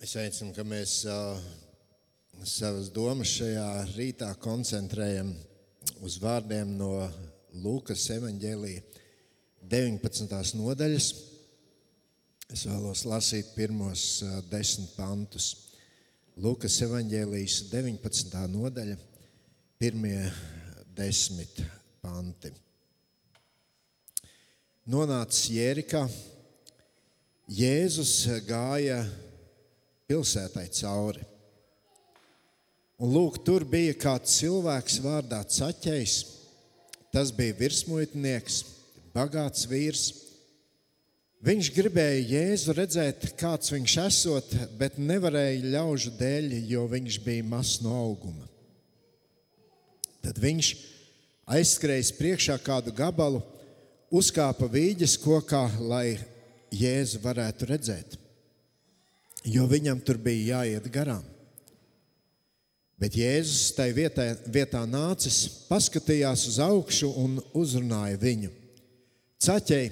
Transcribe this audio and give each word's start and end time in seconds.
Es 0.00 0.14
aicinu, 0.16 0.54
ka 0.56 0.64
mēs 0.64 1.02
uh, 1.12 1.36
savas 2.48 2.86
domas 2.88 3.34
šajā 3.34 3.66
rītā 3.90 4.30
koncentrējam 4.40 5.34
uz 6.00 6.16
vārdiem 6.22 6.70
no 6.78 7.04
Lūkas 7.60 8.06
evanģēlīja 8.14 8.80
19. 9.68 10.40
nodaļas. 10.56 11.10
Es 12.48 12.64
vēlos 12.64 13.04
lasīt 13.12 13.52
pirmos 13.52 14.06
uh, 14.24 14.40
desmit 14.48 14.96
pantus. 14.96 15.52
Lūkas 16.40 16.80
evanģēlijas 16.88 17.60
19. 17.68 18.48
nodaļa, 18.56 18.96
pirmie 19.76 20.22
desmit 20.96 21.60
panti. 22.00 22.56
Nonācis 24.88 25.50
Jērikā, 25.60 26.06
Jēzus 27.52 28.22
gāja 28.48 29.04
pilsētai 30.10 30.66
cauri. 30.74 31.22
Un 33.00 33.14
lūk, 33.14 33.38
tur 33.46 33.64
bija 33.64 33.94
kāds 33.96 34.34
cilvēks 34.40 34.98
vārdā 35.04 35.40
Caķējs. 35.46 36.16
Tas 37.10 37.30
bija 37.34 37.56
virsmuitnieks, 37.58 38.58
bagāts 39.14 39.64
vīrs. 39.70 40.10
Viņš 41.40 41.70
gribēja 41.72 42.26
Jēzu 42.34 42.74
redzēt, 42.76 43.30
kāds 43.40 43.72
viņš 43.72 43.96
esot, 44.04 44.52
bet 44.78 44.98
nevarēja 45.00 45.72
ļaužu 45.72 46.12
dēļ, 46.20 46.52
jo 46.68 46.84
viņš 46.92 47.18
bija 47.24 47.46
mazs 47.48 47.80
no 47.80 47.96
auguma. 47.96 48.44
Tad 50.20 50.36
viņš 50.38 50.74
aizskrējis 51.56 52.12
priekšā 52.20 52.60
kādu 52.62 52.92
gabalu, 52.92 53.40
uzkāpa 54.12 54.68
vīģes 54.68 55.16
kokā, 55.24 55.64
lai 55.80 56.18
Jēzu 56.76 57.24
varētu 57.24 57.72
redzēt 57.72 58.20
jo 59.44 59.66
viņam 59.68 60.00
tur 60.04 60.18
bija 60.20 60.60
jāiet 60.60 60.88
garām. 60.92 61.24
Bet 63.00 63.16
Jēzus 63.16 63.70
tajā 63.72 63.94
vietā, 63.96 64.24
vietā 64.52 64.82
nācis, 64.84 65.46
paskatījās 65.70 66.44
uz 66.50 66.58
augšu 66.60 67.08
un 67.16 67.38
uzrunāja 67.56 68.18
viņu. 68.20 68.50
Caķei, 69.40 69.86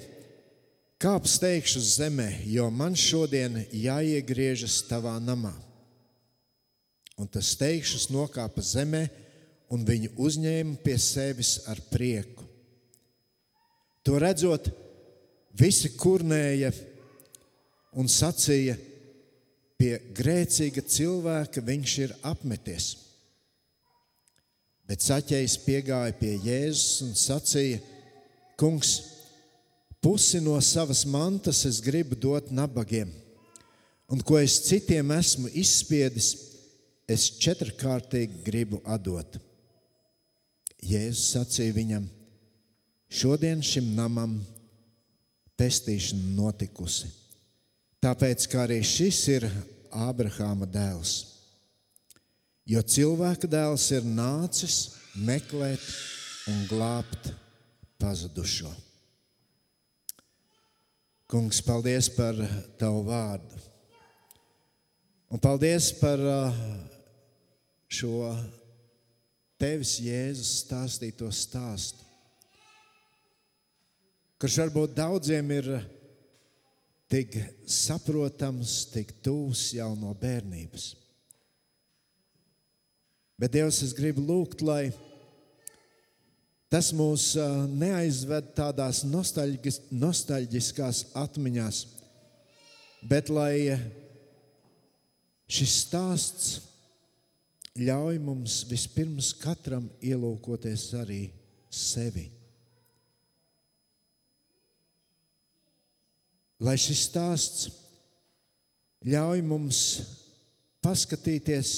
kāp 1.01 1.25
steigšu 1.25 1.81
uz 1.81 1.95
zemē, 1.97 2.27
jo 2.45 2.67
man 2.69 2.93
šodien 2.93 3.63
jāiegriežas 3.73 4.83
tavā 4.85 5.15
namā. 5.23 5.55
Un 7.17 7.27
tas 7.27 7.49
steigšus 7.55 8.11
nokāpa 8.13 8.61
zemē, 8.61 9.07
un 9.73 9.81
viņu 9.85 10.13
uzņēma 10.21 10.77
pie 10.85 10.97
sevis 11.01 11.57
ar 11.69 11.81
prieku. 11.89 12.45
To 14.05 14.21
redzot, 14.21 14.69
visi 15.57 15.91
kurnēja 15.97 16.71
un 17.97 18.07
sacīja, 18.09 18.77
pie 19.79 19.95
grēcīga 20.15 20.83
cilvēka 20.83 21.63
viņš 21.63 21.93
ir 22.03 22.15
apmeties. 22.27 22.89
Bet 24.89 25.05
saķējs 25.05 25.55
piegāja 25.63 26.15
pie 26.19 26.33
Jēzus 26.43 27.05
un 27.05 27.15
sacīja: 27.15 27.79
Kungs, 28.59 28.95
pusi 30.03 30.41
no 30.43 30.57
savas 30.65 31.05
mantas 31.07 31.61
es 31.69 31.79
gribu 31.85 32.17
dot 32.17 32.49
nabagiem, 32.51 33.11
un 34.09 34.23
ko 34.25 34.39
es 34.41 34.57
citiem 34.65 35.13
esmu 35.15 35.51
izspiedis, 35.53 36.33
es 37.07 37.29
četrkārtīgi 37.39 38.43
gribu 38.43 38.81
atdot. 38.83 39.37
Jēzus 40.83 41.37
sacīja 41.37 41.77
viņam: 41.77 42.09
Šodien 43.09 43.63
šim 43.63 43.93
namam 43.95 44.39
pestīšana 45.59 46.35
notikusi 46.35 47.18
Tāpēc 47.99 48.45
arī 48.55 48.79
šis 48.85 49.17
ir 49.27 49.45
Ābrahāma 49.91 50.67
dēls. 50.69 51.17
Jo 52.69 52.79
cilvēka 52.85 53.49
dēls 53.49 53.89
ir 53.91 54.05
nācis 54.07 54.77
meklēt 55.19 55.83
un 56.47 56.61
glābt 56.69 57.31
pazudušo. 57.99 58.71
Kungs, 61.29 61.59
paldies 61.65 62.07
par 62.13 62.39
tavu 62.79 63.03
vārdu. 63.09 63.59
Un 65.29 65.41
paldies 65.43 65.91
par 65.99 66.23
uh, 66.23 66.55
šo 67.85 68.31
tevis 69.59 69.97
Jēzus 70.01 70.55
stāstīto 70.63 71.27
stāstu, 71.35 72.05
kurš 74.39 74.61
varbūt 74.63 74.95
daudziem 74.97 75.51
ir 75.57 75.73
tik 77.09 77.35
saprotams, 77.65 78.83
tik 78.93 79.15
tūs 79.25 79.71
jau 79.77 79.89
no 79.97 80.13
bērnības. 80.17 80.91
Bet 83.39 83.53
Dievs, 83.55 83.81
es 83.85 83.95
gribu 83.95 84.21
lūgt, 84.27 84.61
lai 84.61 84.91
tas 86.69 86.91
mūs 86.93 87.31
neaizved 87.71 88.51
tādās 88.57 89.01
nostalģiskās 89.07 91.05
atmiņās, 91.17 91.85
bet 93.09 93.31
lai 93.33 93.79
šis 95.49 95.77
stāsts 95.87 96.49
ļauj 97.79 98.19
mums 98.21 98.63
vispirms 98.69 99.31
katram 99.39 99.87
ielūkoties 100.03 100.89
arī 100.99 101.23
sevi. 101.71 102.27
Lai 106.59 106.75
šis 106.79 107.05
stāsts 107.07 107.69
ļauj 109.07 109.43
mums 109.47 109.83
paskatīties 110.83 111.71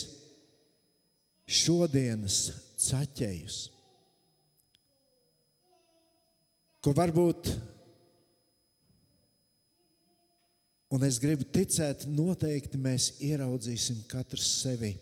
šodienas 1.51 2.39
caķējus, 2.81 3.59
ko 6.81 6.95
varbūt, 6.97 7.51
un 10.97 11.05
es 11.05 11.21
gribu 11.21 11.45
ticēt, 11.53 12.07
noteikti 12.09 12.81
mēs 12.81 13.13
ieraudzīsim 13.21 14.01
katrs 14.09 14.49
sevi. 14.63 14.95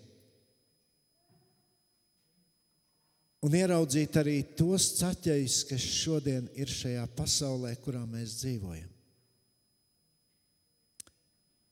Un 3.47 3.53
ieraudzīt 3.56 4.18
arī 4.19 4.41
tos 4.59 4.89
caķējus, 5.00 5.62
kas 5.69 5.84
šodien 6.01 6.50
ir 6.59 6.68
šajā 6.68 7.06
pasaulē, 7.16 7.72
kurā 7.79 8.01
mēs 8.03 8.41
dzīvojam. 8.41 8.99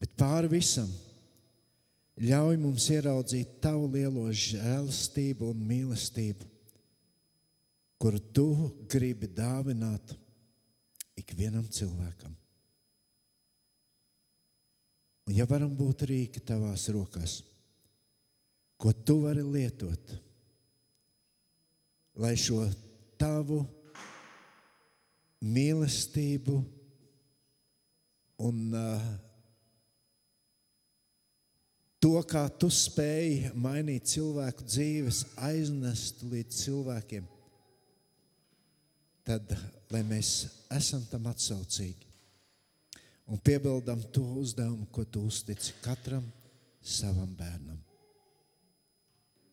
Bet 0.01 0.13
pāri 0.17 0.49
visam 0.51 0.89
ļauj 2.21 2.57
mums 2.61 2.87
ieraudzīt 2.93 3.57
tavu 3.61 3.89
lielo 3.93 4.25
žēlastību 4.29 5.51
un 5.53 5.65
mīlestību, 5.69 6.47
kuru 8.01 8.21
tu 8.33 8.47
gribi 8.89 9.29
dāvināt 9.29 10.13
ikvienam 11.17 11.65
cilvēkam. 11.65 12.33
Un 15.27 15.35
ja 15.35 15.45
varam 15.49 15.73
būt 15.75 16.05
rīki 16.07 16.41
tavās 16.45 16.87
rokās, 16.93 17.41
ko 18.79 18.93
tu 18.93 19.19
vari 19.25 19.43
lietot, 19.43 20.13
lai 22.21 22.33
šo 22.39 22.61
tavu 23.19 23.59
mīlestību 25.43 26.55
un 28.47 28.61
uh, 28.77 29.09
To, 32.03 32.13
kā 32.29 32.43
tu 32.61 32.69
spēji 32.69 33.53
mainīt 33.57 34.05
cilvēku 34.11 34.65
dzīves, 34.69 35.23
aiznest 35.47 36.21
līdz 36.29 36.59
cilvēkiem, 36.61 37.25
tad 39.25 39.55
lai 39.91 40.03
mēs 40.05 40.33
esam 40.77 41.01
tam 41.09 41.25
atsaucīgi 41.31 42.05
un 43.27 43.41
piebildam 43.43 44.03
to 44.13 44.23
uzdevumu, 44.39 44.85
ko 44.91 45.03
tu 45.03 45.25
uztici 45.27 45.73
katram 45.83 46.23
savam 46.81 47.33
bērnam. 47.35 47.79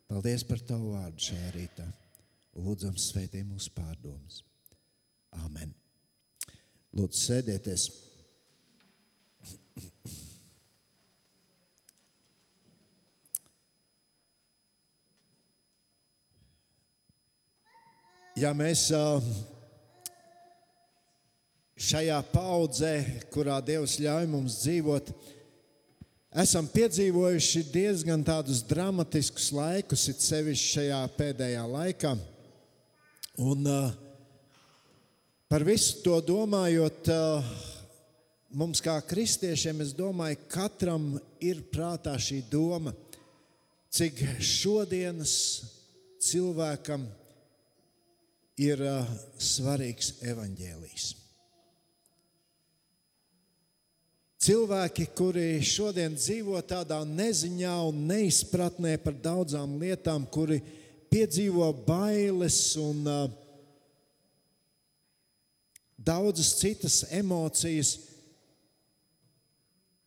Paldies 0.07 0.45
par 0.47 0.61
tavu 0.63 0.93
vārdu 0.95 1.31
šajā 1.31 1.51
rītā. 1.57 1.87
Lūdzam, 2.55 2.95
svētī 3.01 3.41
mūsu 3.43 3.73
pārdomas. 3.75 4.45
Āmen. 5.43 5.73
Lūdzu, 6.95 7.19
sēdieties! 7.19 7.89
Ja 18.35 18.51
mēs 18.57 18.89
šajā 21.79 22.19
paudzē, 22.33 22.95
kurā 23.35 23.61
Dievs 23.63 23.99
ļauj 24.03 24.27
mums 24.31 24.59
dzīvot, 24.65 25.13
esam 26.43 26.67
piedzīvojuši 26.71 27.65
diezgan 27.71 28.25
tādus 28.27 28.65
dramatiskus 28.67 29.53
laikus, 29.55 30.09
it 30.11 30.23
sevišķi 30.25 30.73
šajā 30.79 31.01
pēdējā 31.19 31.63
laikā. 31.71 32.15
Un 33.45 33.71
par 35.51 35.67
visu 35.67 36.03
to 36.03 36.19
domājot, 36.27 37.11
mums 38.55 38.83
kā 38.83 38.99
kristiešiem, 39.07 39.83
es 39.87 39.95
domāju, 39.95 40.43
katram 40.51 41.13
ir 41.43 41.63
prātā 41.71 42.19
šī 42.19 42.43
doma, 42.51 42.95
cik 43.95 44.19
šodienas 44.43 45.37
cilvēkam 46.25 47.07
ir 47.07 47.24
uh, 48.87 49.07
svarīgs 49.41 50.15
evaņģēlijs. 50.23 51.07
Cilvēki, 54.45 55.07
kuri 55.17 55.47
šodien 55.65 56.15
dzīvo 56.19 56.59
tādā 56.69 56.99
neziņā 57.09 57.75
un 57.89 58.03
neizpratnē 58.11 58.99
par 59.01 59.17
daudzām 59.17 59.79
lietām, 59.81 60.27
kuri 60.29 60.59
piedzīvo 61.09 61.71
bailes 61.87 62.59
un 62.77 63.01
uh, 63.09 63.25
daudzas 65.97 66.53
citas 66.61 67.01
emocijas, 67.11 67.97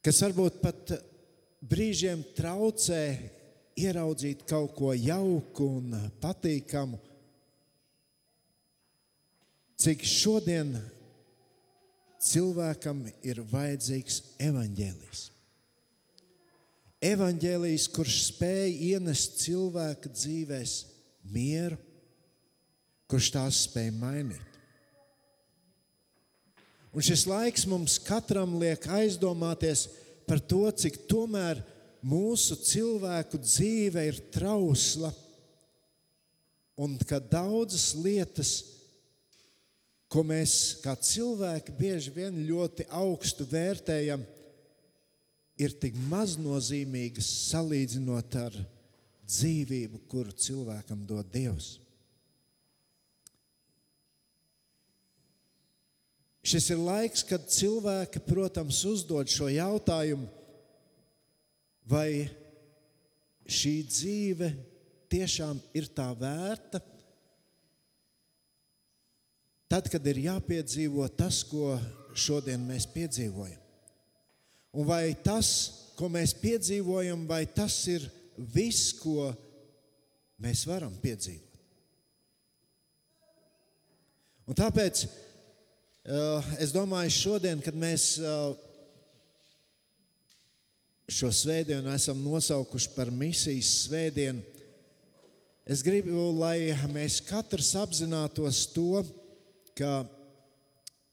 kas 0.06 0.22
varbūt 0.22 0.62
pat 0.62 0.94
brīžiem 1.66 2.22
traucē 2.38 3.02
ieraudzīt 3.78 4.46
kaut 4.50 4.76
ko 4.78 4.94
jauku 4.94 5.72
un 5.80 5.98
patīkamu. 6.22 7.02
Cik 9.78 10.02
šodien 10.10 10.72
cilvēkam 12.24 13.04
ir 13.22 13.44
vajadzīgs 13.52 14.22
evaņģēlijs. 14.42 15.24
Evanģēlijs, 17.08 17.86
kurš 17.94 18.16
spēj 18.32 18.72
ienest 18.90 19.38
cilvēka 19.44 20.10
dzīvēm 20.10 20.72
mieru, 21.30 21.78
kurš 23.06 23.30
tās 23.36 23.60
spēj 23.68 23.92
mainīt. 24.00 24.58
Un 26.98 27.06
šis 27.06 27.28
laiks 27.30 27.68
mums 27.70 28.00
katram 28.02 28.56
liek 28.58 28.82
aizdomāties 28.90 29.86
par 30.26 30.42
to, 30.42 30.64
cik 30.74 31.04
tomēr 31.06 31.62
mūsu 32.02 32.58
cilvēku 32.66 33.38
dzīve 33.44 34.08
ir 34.10 34.18
trausla 34.34 35.12
un 36.82 36.98
ka 37.06 37.20
daudzas 37.22 37.92
lietas 37.94 38.56
ko 40.12 40.24
mēs 40.24 40.78
kā 40.84 40.96
cilvēki 40.96 41.76
bieži 41.78 42.14
vien 42.16 42.38
ļoti 42.48 42.88
augstu 42.96 43.48
vērtējam, 43.50 44.24
ir 45.58 45.74
tik 45.82 45.98
maznozīmīgas 46.12 47.28
salīdzinot 47.50 48.38
ar 48.40 48.56
dzīvību, 49.28 50.06
kuru 50.08 50.32
cilvēkam 50.32 51.04
dod 51.10 51.28
Dievs. 51.34 51.76
Šis 56.48 56.70
ir 56.72 56.80
laiks, 56.80 57.26
kad 57.28 57.50
cilvēki, 57.52 58.22
protams, 58.24 58.80
uzdod 58.88 59.28
šo 59.28 59.50
jautājumu, 59.52 60.30
vai 61.84 62.30
šī 63.44 63.74
dzīve 63.90 64.54
tiešām 65.12 65.60
ir 65.76 65.90
tā 65.92 66.08
vērta, 66.16 66.80
Tad, 69.68 69.90
kad 69.92 70.06
ir 70.08 70.22
jāpiedzīvo 70.30 71.08
tas, 71.20 71.42
ko 71.44 71.76
šodien 72.16 72.62
mēs 72.64 72.88
piedzīvojam. 72.94 73.60
Un 74.78 74.88
vai 74.88 75.12
tas, 75.24 75.50
ko 75.98 76.08
mēs 76.12 76.36
piedzīvojam, 76.38 77.26
vai 77.28 77.44
tas 77.50 77.76
ir 77.92 78.06
viss, 78.38 78.94
ko 79.02 79.32
mēs 80.44 80.64
varam 80.70 80.96
piedzīvot? 81.02 81.44
Un 84.48 84.56
tāpēc 84.56 85.04
uh, 85.04 86.54
es 86.64 86.72
domāju, 86.72 87.12
šodien, 87.12 87.60
kad 87.60 87.76
mēs 87.76 88.14
uh, 88.22 88.54
šo 91.12 91.34
svētdienu 91.36 91.92
esam 91.92 92.22
nosaukuši 92.24 92.94
par 92.96 93.12
misijas 93.12 93.74
svētdienu, 93.84 94.44
es 95.68 95.84
gribu, 95.84 96.30
lai 96.40 96.72
mēs 96.94 97.20
katrs 97.28 97.74
apzinātos 97.80 98.64
to, 98.72 99.04
ka 99.78 100.06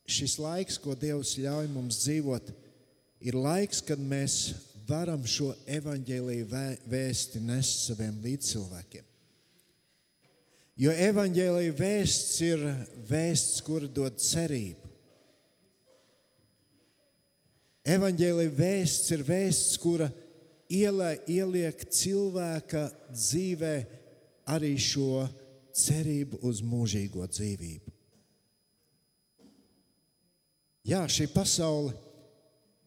šis 0.08 0.38
laiks, 0.40 0.78
ko 0.81 0.96
Dievs 0.99 1.37
ļauj 1.40 1.69
mums 1.72 2.02
dzīvot, 2.05 2.52
ir 3.25 3.37
laiks, 3.38 3.82
kad 3.84 4.00
mēs 4.00 4.55
varam 4.88 5.25
šo 5.28 5.52
evaņģēlīju 5.78 6.49
vēsti 6.90 7.40
nest 7.44 7.87
saviem 7.88 8.19
līdzcilvēkiem. 8.25 9.05
Jo 10.75 10.90
evaņģēlīja 10.90 11.76
vēsts 11.78 12.40
ir 12.43 12.64
vēsts, 13.08 13.62
kura 13.62 13.87
dod 13.87 14.19
cerību. 14.19 14.84
Evangelija 17.84 18.49
vēsts 18.49 19.12
ir 19.12 19.22
vēsts, 19.28 19.76
kura 19.76 20.08
ielē, 20.72 21.19
ieliek 21.28 21.82
cilvēka 21.93 22.87
dzīvē 23.12 23.75
arī 24.56 24.72
šo 24.81 25.26
cerību 25.76 26.40
uz 26.49 26.62
mūžīgo 26.64 27.28
dzīvību. 27.28 27.94
Jā, 30.85 31.01
šī 31.09 31.31
pasaule 31.33 31.95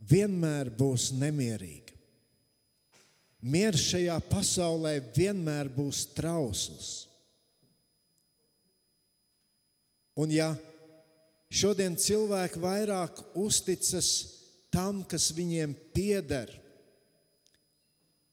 vienmēr 0.06 0.70
būs 0.78 1.10
nemierīga. 1.18 1.96
Mieres 3.48 3.88
šajā 3.90 4.18
pasaulē 4.30 5.00
vienmēr 5.16 5.70
būs 5.74 6.04
trausls. 6.14 7.08
Un 10.18 10.30
ja 10.34 10.52
šodien 11.50 11.98
cilvēki 11.98 12.62
vairāk 12.62 13.22
uzticas 13.38 14.12
tam, 14.74 15.02
kas 15.06 15.30
viņiem 15.34 15.74
pieder, 15.94 16.52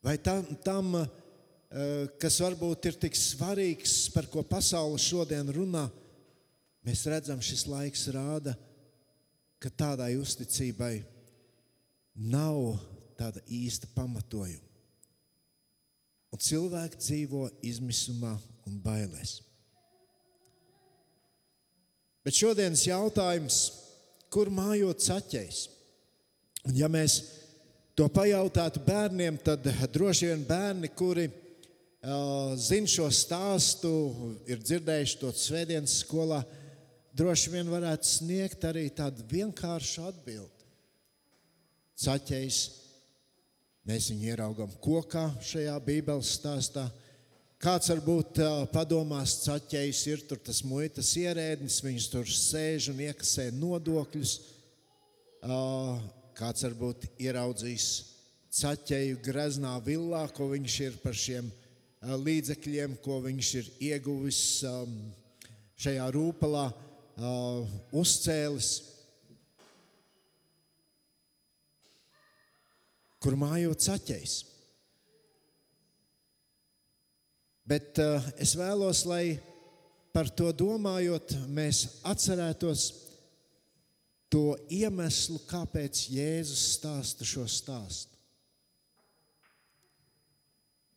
vai 0.05 0.17
tam, 0.21 0.45
tam 0.65 0.93
eh, 1.01 2.05
kas 2.21 2.37
varbūt 2.45 2.91
ir 2.91 3.01
tik 3.01 3.17
svarīgs, 3.17 4.11
par 4.13 4.29
ko 4.33 4.45
pasaule 4.45 5.01
šodien 5.01 5.49
runā, 5.57 5.87
mēs 6.85 7.05
redzam, 7.09 7.41
šis 7.45 7.65
laiks 7.69 8.09
rāda, 8.13 8.57
ka 8.57 8.64
ka 9.65 9.71
tādai 9.73 10.13
uzticībai 10.21 10.99
nav 12.29 12.75
tāda 13.17 13.41
īsta 13.49 13.89
pamatojuma. 13.95 14.61
Un 16.35 16.43
cilvēki 16.43 16.99
dzīvo 17.01 17.47
izmisumā 17.65 18.35
un 18.69 18.75
bailēs. 18.85 19.39
Bet 22.25 22.37
šodienas 22.37 22.83
jautājums, 22.89 23.61
kur 24.33 24.51
mājot 24.53 25.01
saķēs? 25.05 25.63
Un 26.69 26.77
ja 26.77 26.91
mēs 26.91 27.21
to 27.97 28.09
pajautātu 28.13 28.83
bērniem, 28.85 29.39
tad 29.47 29.65
droši 29.95 30.29
vien 30.33 30.45
bērni, 30.49 30.91
kuri 30.97 31.29
uh, 31.31 32.53
zina 32.61 32.91
šo 32.91 33.09
stāstu, 33.15 33.95
ir 34.51 34.61
dzirdējuši 34.61 35.21
to 35.23 35.33
svētdienas 35.39 36.01
skolā, 36.03 36.43
uh, 36.43 36.64
droši 37.15 37.53
vien 37.53 37.71
varētu 37.71 38.09
sniegt 38.09 38.65
arī 38.67 38.89
tādu 38.95 39.25
vienkāršu 39.31 40.09
atbildi. 40.09 40.51
Caķējs, 42.05 42.59
mēs 43.87 44.11
viņu 44.11 44.31
ieraugām 44.33 44.73
kokā 44.83 45.29
šajā 45.45 45.77
Bībeles 45.87 46.35
stāstā. 46.41 46.89
Kāds 47.63 47.89
varbūt 47.93 48.41
padomās, 48.75 49.39
caķējs 49.47 50.01
ir 50.11 50.25
tur 50.29 50.41
tas 50.43 50.61
muitas 50.67 51.15
ierēdnis, 51.17 51.79
viņš 51.87 52.09
tur 52.13 52.29
sēž 52.29 52.91
un 52.93 53.05
iekasē 53.07 53.47
nodokļus. 53.57 54.35
Kāds 56.35 56.67
varbūt 56.67 57.07
ieraudzīs 57.23 57.87
caķeju 58.55 59.21
greznā 59.23 59.77
villā, 59.87 60.27
ko 60.35 60.51
viņš 60.51 60.81
ir 60.83 60.99
par 61.03 61.15
šiem 61.19 61.47
līdzekļiem, 62.05 62.99
ko 63.03 63.21
viņš 63.25 63.53
ir 63.61 63.71
ieguvis 63.93 64.41
šajā 65.81 66.11
rūpalā 66.15 66.67
uh, 67.19 67.63
uzcēlis, 67.95 68.71
kur 73.23 73.37
mājot 73.41 73.87
saķējis. 73.87 74.35
Bet 77.65 77.97
uh, 78.03 78.21
es 78.37 78.53
vēlos, 78.61 79.07
lai 79.09 79.39
par 80.13 80.29
to 80.37 80.51
domājot, 80.53 81.33
mēs 81.49 82.03
atcerētos 82.07 82.91
to 84.35 84.57
iemeslu, 84.73 85.39
kāpēc 85.49 86.05
Jēzus 86.13 86.67
stāsta 86.77 87.27
šo 87.27 87.47
stāstu. 87.49 88.13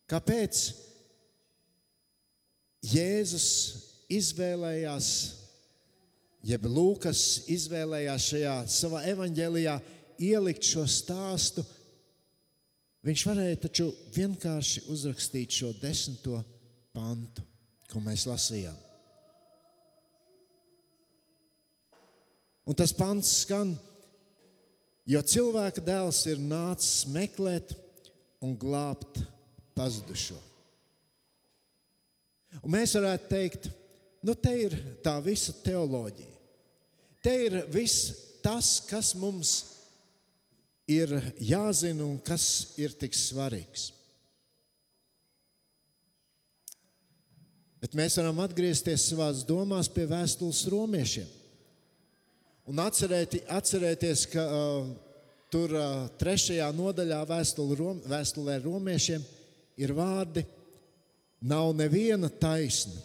Kāpēc 0.08 0.60
Jēzus 2.88 3.48
izvēlējās 4.08 5.08
jeb 6.48 6.66
Lūkas 6.68 7.22
izvēlējās 7.52 8.28
šajā 8.32 8.54
savā 8.72 9.02
evanģēlijā 9.12 9.76
ielikt 10.28 10.66
šo 10.66 10.86
stāstu, 10.88 11.64
viņš 13.06 13.24
varēja 13.28 13.60
taču 13.66 13.90
vienkārši 14.16 14.86
uzrakstīt 14.92 15.60
šo 15.60 15.72
desmito 15.82 16.40
pantu, 16.96 17.44
ko 17.92 18.00
mēs 18.04 18.26
lasījām. 18.28 18.76
Un 22.68 22.76
tas 22.76 22.92
pants 22.92 23.30
skan, 23.44 23.76
Jo 25.08 25.22
cilvēka 25.24 25.80
dēls 25.80 26.20
ir 26.28 26.40
nācis 26.42 27.06
meklēt 27.08 27.72
un 28.44 28.52
glābt 28.60 29.22
pazudušo. 29.76 30.36
Un 32.60 32.74
mēs 32.74 32.92
varētu 32.98 33.30
teikt, 33.30 33.70
nu, 34.20 34.34
te 34.36 34.52
ir 34.66 34.76
tā 35.04 35.16
visa 35.24 35.54
teoloģija. 35.64 36.34
Te 37.22 37.34
ir 37.48 37.60
viss 37.72 38.12
tas, 38.44 38.78
kas 38.88 39.14
mums 39.18 39.54
ir 40.88 41.12
jāzina 41.42 42.06
un 42.06 42.18
kas 42.24 42.74
ir 42.80 42.94
tik 42.96 43.16
svarīgs. 43.16 43.90
Bet 47.78 47.94
mēs 47.94 48.16
varam 48.18 48.40
atgriezties 48.42 49.04
savā 49.12 49.28
domās 49.46 49.90
pie 49.92 50.06
vēstules 50.10 50.64
romiešiem. 50.72 51.28
Un 52.68 52.80
atcerēti, 52.82 53.44
atcerēties, 53.54 54.24
ka 54.32 54.44
uh, 54.44 54.88
tur 55.52 55.72
uh, 55.72 56.08
trešajā 56.20 56.66
nodaļā 56.76 57.20
vēstulē, 57.28 57.76
rom, 57.78 58.00
vēstulē 58.08 58.58
romiešiem 58.64 59.22
ir 59.80 59.94
vārdi: 59.96 60.44
Nav 61.48 61.70
neviena 61.78 62.28
taisna, 62.28 62.98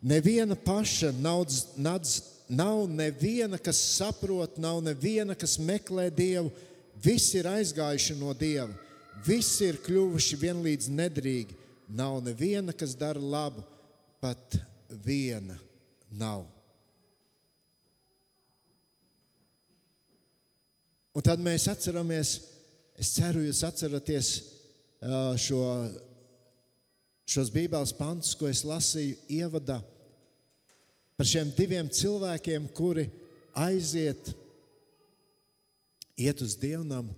neviena 0.00 0.56
paša, 0.56 1.12
nav, 1.20 1.44
nadz, 1.76 2.16
nav 2.48 2.88
neviena, 2.90 3.58
kas 3.58 3.78
saprot, 3.96 4.58
nav 4.58 4.80
neviena, 4.84 5.34
kas 5.34 5.56
meklē 5.58 6.10
Dievu. 6.14 6.52
Visi 7.04 7.38
ir 7.40 7.48
aizgājuši 7.50 8.16
no 8.20 8.32
Dieva, 8.38 8.72
visi 9.26 9.66
ir 9.68 9.80
kļuvuši 9.84 10.38
vienlīdz 10.40 10.90
nedrīgi. 10.94 11.56
Nav 11.94 12.20
neviena, 12.24 12.72
kas 12.72 12.94
dara 12.96 13.20
labu, 13.20 13.64
pat 14.22 14.56
viena 15.04 15.58
nav. 16.14 16.46
Un 21.14 21.22
tad 21.22 21.42
mēs 21.42 21.68
atceramies, 21.70 22.38
es 22.98 23.12
ceru, 23.14 23.44
jūs 23.44 23.60
atceraties 23.66 24.30
šo, 25.44 25.60
šos 27.28 27.52
Bībeles 27.54 27.92
pantus, 27.94 28.32
ko 28.38 28.48
es 28.50 28.64
lasīju 28.66 29.18
ievadā 29.36 29.82
par 31.16 31.28
šiem 31.28 31.52
diviem 31.54 31.90
cilvēkiem, 31.90 32.66
kuri 32.74 33.08
aiziet, 33.54 34.32
iet 36.18 36.42
uz 36.42 36.56
dievnam 36.58 37.10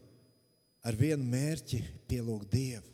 ar 0.86 0.96
vienu 0.96 1.24
mērķi 1.24 1.80
pielūgt 2.08 2.52
Dievu. 2.52 2.92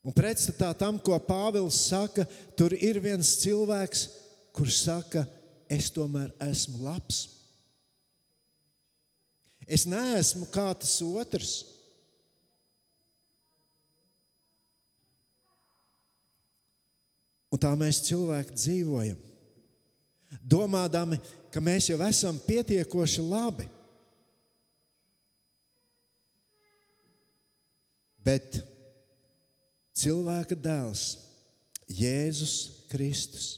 Un 0.00 0.16
pretstatā 0.16 0.70
tam, 0.80 0.96
ko 0.96 1.18
Pāvils 1.20 1.76
saka, 1.90 2.24
tur 2.56 2.72
ir 2.72 3.02
viens 3.04 3.34
cilvēks, 3.42 4.06
kurš 4.56 4.78
saka, 4.86 5.26
es 5.68 5.90
tomēr 5.92 6.32
esmu 6.48 6.80
labs. 6.86 7.26
Es 9.70 9.84
neesmu 9.86 10.48
kā 10.50 10.70
tas 10.74 10.96
otrs. 11.04 11.60
Un 17.50 17.58
tā 17.58 17.70
mēs 17.78 17.98
cilvēki 18.06 18.54
dzīvojam, 18.54 19.18
domādami, 20.38 21.18
ka 21.50 21.62
mēs 21.62 21.88
jau 21.90 21.98
esam 22.06 22.38
pietiekoši 22.46 23.24
labi. 23.26 23.66
Bet 28.22 28.60
cilvēka 29.98 30.54
dēls, 30.54 31.06
Jēzus 31.90 32.86
Kristus, 32.92 33.48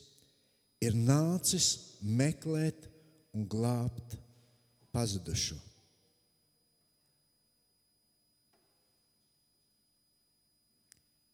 ir 0.81 0.97
nācis 0.97 1.99
meklēt 2.01 2.89
un 3.37 3.45
glābt 3.49 4.17
pazudušo. 4.95 5.59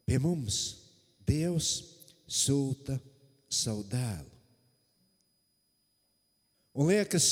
Pie 0.08 0.16
mums 0.24 0.58
Dievs 1.28 1.97
sūta 2.28 2.99
savu 3.49 3.82
dēlu. 3.88 4.28
Un 6.78 6.92
liekas, 6.92 7.26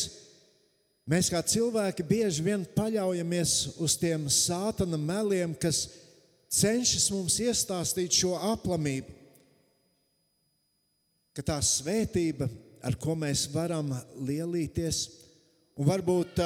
mēs 1.06 1.28
kā 1.30 1.38
cilvēki 1.44 2.02
bieži 2.08 2.42
vien 2.42 2.64
paļaujamies 2.74 3.76
uz 3.84 3.94
tiem 4.00 4.26
sātana 4.32 4.98
meliem, 4.98 5.52
kas 5.54 5.84
cenšas 6.50 7.10
mums 7.14 7.36
iestāstīt 7.44 8.16
šo 8.16 8.34
aplamību, 8.54 9.12
ka 11.36 11.44
tā 11.44 11.60
svētība, 11.62 12.48
ar 12.82 12.96
ko 12.98 13.14
mēs 13.18 13.44
varam 13.52 13.92
lielīties, 14.24 15.04
un 15.76 15.86
varbūt 15.90 16.40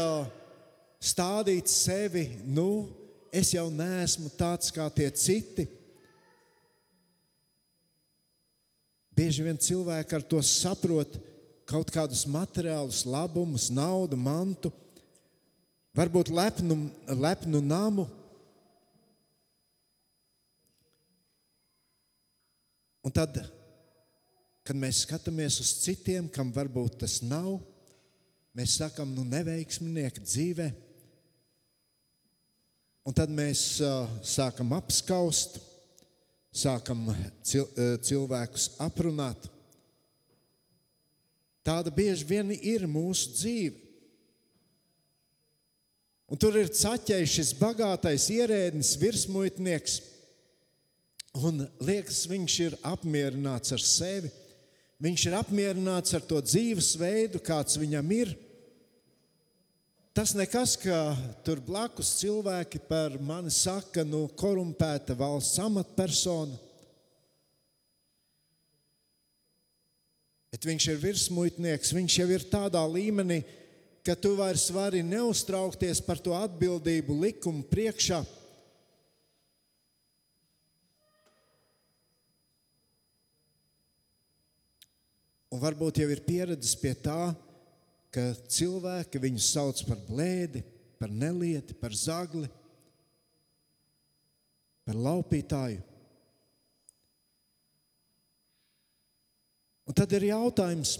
stādīt 1.01 1.71
sevi, 1.71 2.27
nu, 2.45 2.91
es 3.33 3.55
jau 3.55 3.69
neesmu 3.73 4.33
tāds 4.37 4.75
kā 4.75 4.89
tie 4.93 5.09
citi. 5.15 5.69
Bieži 9.21 9.45
vien 9.45 9.59
cilvēki 9.61 10.17
ar 10.17 10.25
to 10.25 10.41
saprot 10.41 11.19
kaut 11.69 11.93
kādus 11.93 12.25
materiālus, 12.25 13.05
labumus, 13.05 13.69
naudu, 13.69 14.17
mantu, 14.17 14.73
varbūt 15.95 16.33
lepnu, 16.33 16.79
lepnu 17.21 17.61
namu 17.61 18.09
Un 23.01 23.13
tad, 23.17 23.39
kad 24.67 24.77
mēs 24.77 25.07
skatāmies 25.07 25.57
uz 25.63 25.73
citiem, 25.81 26.29
kam 26.29 26.53
varbūt 26.53 26.99
tas 27.01 27.21
nav, 27.25 27.57
mēs 28.57 28.77
sakām, 28.83 29.15
nu, 29.17 29.25
neveiksminieki 29.25 30.25
dzīvē. 30.25 30.69
Un 33.09 33.17
tad 33.17 33.33
mēs 33.33 33.81
uh, 33.81 34.05
sākam 34.21 34.75
apskaust, 34.77 35.57
sākam 36.53 37.07
uh, 37.13 37.23
cilvēkus 38.03 38.73
aprunāt. 38.83 39.49
Tāda 41.67 41.93
bieži 41.93 42.27
vien 42.27 42.51
ir 42.57 42.87
mūsu 42.91 43.35
dzīve. 43.37 43.87
Un 46.31 46.39
tur 46.39 46.55
ir 46.57 46.71
caķējis 46.71 47.33
šis 47.35 47.51
bagātais 47.59 48.29
ierēdnis, 48.31 48.95
virsmuitnieks, 49.01 49.99
Un 51.39 51.63
liekas, 51.79 52.25
viņš 52.27 52.55
ir 52.65 52.77
apmierināts 52.83 53.71
ar 53.77 53.83
sevi. 53.85 54.31
Viņš 55.01 55.27
ir 55.29 55.37
apmierināts 55.39 56.15
ar 56.17 56.25
to 56.27 56.41
dzīvesveidu, 56.43 57.41
kāds 57.45 57.79
viņam 57.81 58.11
ir. 58.13 58.33
Tas 60.11 60.33
nekas, 60.35 60.75
ka 60.81 61.15
tur 61.47 61.61
blakus 61.63 62.17
cilvēki 62.19 62.81
par 62.89 63.15
mani 63.23 63.53
saka, 63.55 64.03
nu, 64.03 64.25
korumpēta 64.39 65.15
valsts 65.15 65.61
amatpersona. 65.63 66.59
Bet 70.51 70.67
viņš 70.67 70.89
ir 70.91 70.99
virsmuitnieks, 70.99 71.95
viņš 71.95 72.19
jau 72.19 72.27
ir 72.35 72.49
tādā 72.51 72.83
līmenī, 72.91 73.45
ka 74.03 74.17
tu 74.19 74.35
vairs 74.35 74.67
vari 74.75 75.05
neuztraukties 75.07 76.03
par 76.03 76.19
to 76.19 76.35
atbildību 76.35 77.21
likumu 77.23 77.63
priekšā. 77.71 78.25
un 85.51 85.59
varbūt 85.59 85.99
jau 85.99 86.07
ir 86.13 86.21
pieredzējis 86.23 86.79
pie 86.79 86.93
tā, 86.95 87.33
ka 87.35 87.50
cilvēki 88.51 89.21
viņu 89.23 89.43
sauc 89.45 89.83
par 89.87 90.01
blēdi, 90.09 90.63
par 90.99 91.13
nelieti, 91.13 91.77
par 91.79 91.95
zagli, 91.95 92.49
par 94.85 94.99
laupītāju. 94.99 95.83
Un 99.91 99.97
tad 99.97 100.13
ir 100.15 100.29
jautājums, 100.31 100.97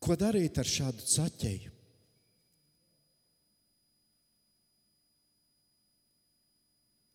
ko 0.00 0.16
darīt 0.16 0.58
ar 0.60 0.68
šādu 0.68 1.04
caķeju? 1.04 1.76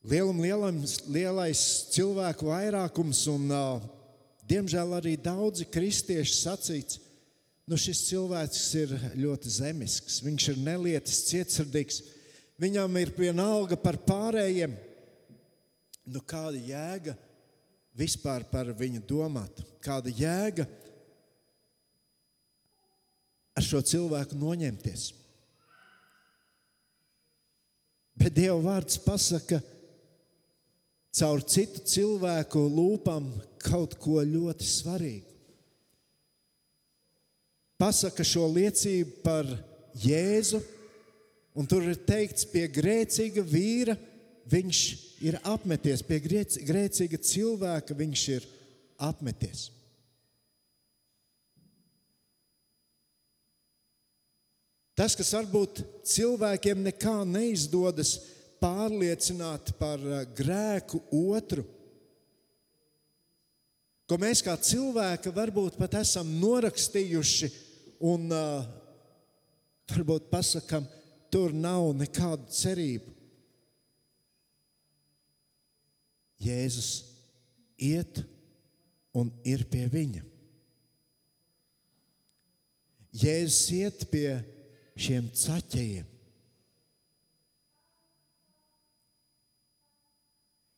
Lielam, 0.05 0.37
lielam, 0.37 0.79
lielais 1.09 1.61
cilvēku 1.89 2.51
vairākums 2.51 3.23
un 3.31 3.49
uh, 3.49 3.85
Diemžēl 4.45 4.93
arī 4.99 5.15
daudzi 5.17 5.65
kristieši 5.65 6.35
sacīts, 6.37 6.99
nu 7.69 7.77
šis 7.79 8.03
cilvēks 8.09 8.63
ir 8.81 8.93
ļoti 9.17 9.51
zemisks, 9.57 10.21
viņš 10.25 10.47
ir 10.53 10.61
nelietis, 10.61 11.23
cietsirdīgs, 11.29 12.01
viņam 12.61 12.99
ir 13.01 13.13
vienalga 13.17 13.77
par 13.79 13.97
pārējiem. 14.05 14.75
Nu, 16.05 16.21
kāda 16.21 16.59
jēga 16.61 17.15
vispār 17.97 18.45
par 18.51 18.69
viņu 18.77 19.01
domāt? 19.09 19.63
Kāda 19.81 20.13
jēga 20.13 20.67
ar 23.57 23.65
šo 23.65 23.81
cilvēku 23.81 24.37
noņemties? 24.37 25.07
Bet 28.15 28.37
Dieva 28.37 28.59
vārds 28.63 28.99
pasaka, 29.01 29.57
ka 29.59 29.75
caur 31.15 31.43
citu 31.47 31.83
cilvēku 31.87 32.61
lūpām 32.67 33.29
kaut 33.63 33.95
ko 34.01 34.21
ļoti 34.23 34.67
svarīgu. 34.67 35.34
Pasaka 37.81 38.23
šo 38.25 38.47
liecību 38.55 39.21
par 39.23 39.49
Jēzu, 39.99 40.61
un 41.55 41.67
tur 41.67 41.85
ir 41.87 41.99
teikts, 42.07 42.47
pie 42.51 42.67
grēcīga 42.71 43.43
vīra 43.47 43.95
viņš 44.51 44.81
ir 45.25 45.39
apmeties, 45.47 46.03
pie 46.05 46.19
grēcīga 46.19 47.19
cilvēka 47.21 47.95
viņš 47.97 48.27
ir 48.35 48.47
apmeties. 49.01 49.69
Tas, 54.95 55.11
kas 55.11 55.33
varbūt 55.35 55.81
cilvēkiem 56.07 56.85
nekā 56.85 57.17
neizdodas 57.27 58.13
pārliecināt 58.63 59.73
par 59.79 59.99
uh, 59.99 60.21
grēku 60.37 61.01
otru, 61.11 61.65
ko 64.07 64.19
mēs 64.21 64.39
kā 64.45 64.53
cilvēki 64.55 65.33
varbūt 65.35 65.75
pat 65.81 65.97
esam 65.99 66.29
norakstījuši 66.39 67.49
un 68.03 68.29
uh, 68.33 68.65
varbūt 69.91 70.29
pasakām, 70.31 70.87
tur 71.31 71.53
nav 71.53 71.91
nekādu 71.97 72.47
cerību. 72.53 73.11
Jēzus 76.45 76.89
iet 77.81 78.21
un 79.15 79.31
ir 79.47 79.63
pie 79.71 79.85
viņa. 79.91 80.23
Jēzus 83.15 83.61
iet 83.77 84.03
pie 84.11 84.29
šiem 84.99 85.31
caķiem. 85.31 86.11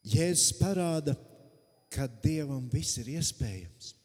Jēzus 0.08 0.54
parāda, 0.56 1.18
ka 1.92 2.06
Dievam 2.24 2.68
viss 2.72 3.00
ir 3.02 3.10
iespējams. 3.18 3.97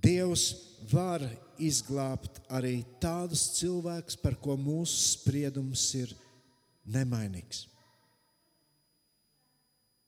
Dievs 0.00 0.44
var 0.90 1.22
izglābt 1.60 2.40
arī 2.48 2.80
tādus 3.02 3.50
cilvēkus, 3.58 4.16
par 4.20 4.36
ko 4.40 4.56
mūsu 4.56 5.18
spriedums 5.18 5.84
ir 5.98 6.14
nemainīgs. 6.88 7.66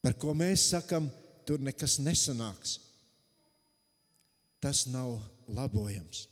Par 0.03 0.17
ko 0.19 0.33
mēs 0.35 0.71
sakām, 0.73 1.07
tur 1.47 1.63
nekas 1.63 1.99
nesanāks. 2.03 2.79
Tas 4.63 4.87
nav 4.91 5.19
labojams. 5.51 6.27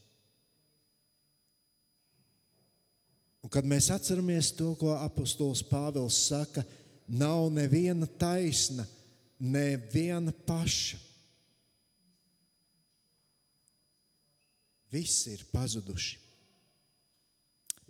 Un 3.40 3.52
kad 3.52 3.66
mēs 3.66 3.88
atceramies 3.92 4.50
to, 4.56 4.72
ko 4.78 4.94
apustulis 4.98 5.62
Pāvils 5.66 6.18
saka, 6.28 6.64
nav 7.08 7.48
neviena 7.54 8.08
taisna, 8.20 8.84
neviena 9.40 10.34
paša. 10.46 10.98
Visi 14.90 15.36
ir 15.36 15.44
pazuduši. 15.52 16.18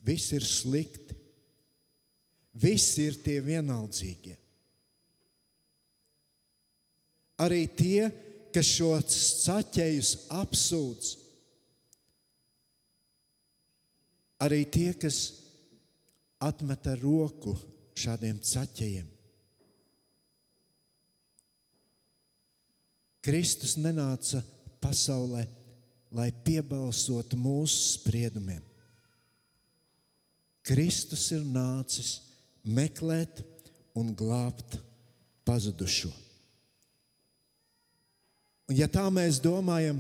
Visi 0.05 0.37
ir 0.37 0.45
slikti. 0.45 1.17
Visi 2.61 3.07
ir 3.09 3.17
tie 3.25 3.39
vienaldzīgie. 3.45 4.37
Arī 7.41 7.63
tie, 7.73 8.11
kas 8.53 8.69
šos 8.69 9.21
caķējus 9.47 10.11
apsūdz, 10.37 11.13
arī 14.45 14.65
tie, 14.69 14.91
kas 14.99 15.21
atmeta 16.43 16.97
roku 17.01 17.55
šādiem 17.97 18.43
caķiem. 18.45 19.09
Kristus 23.25 23.77
nenāca 23.77 24.41
pasaulē, 24.81 25.45
lai 26.11 26.31
piebalsotu 26.45 27.39
mūsu 27.39 28.01
spriedumiem. 28.01 28.63
Kristus 30.67 31.31
ir 31.35 31.45
nācis 31.47 32.19
meklēt 32.67 33.43
un 33.97 34.13
glābt 34.15 34.77
pazudušo. 35.47 36.13
Un 38.71 38.77
ja 38.79 38.87
tā 38.91 39.07
mēs 39.11 39.41
domājam, 39.43 39.99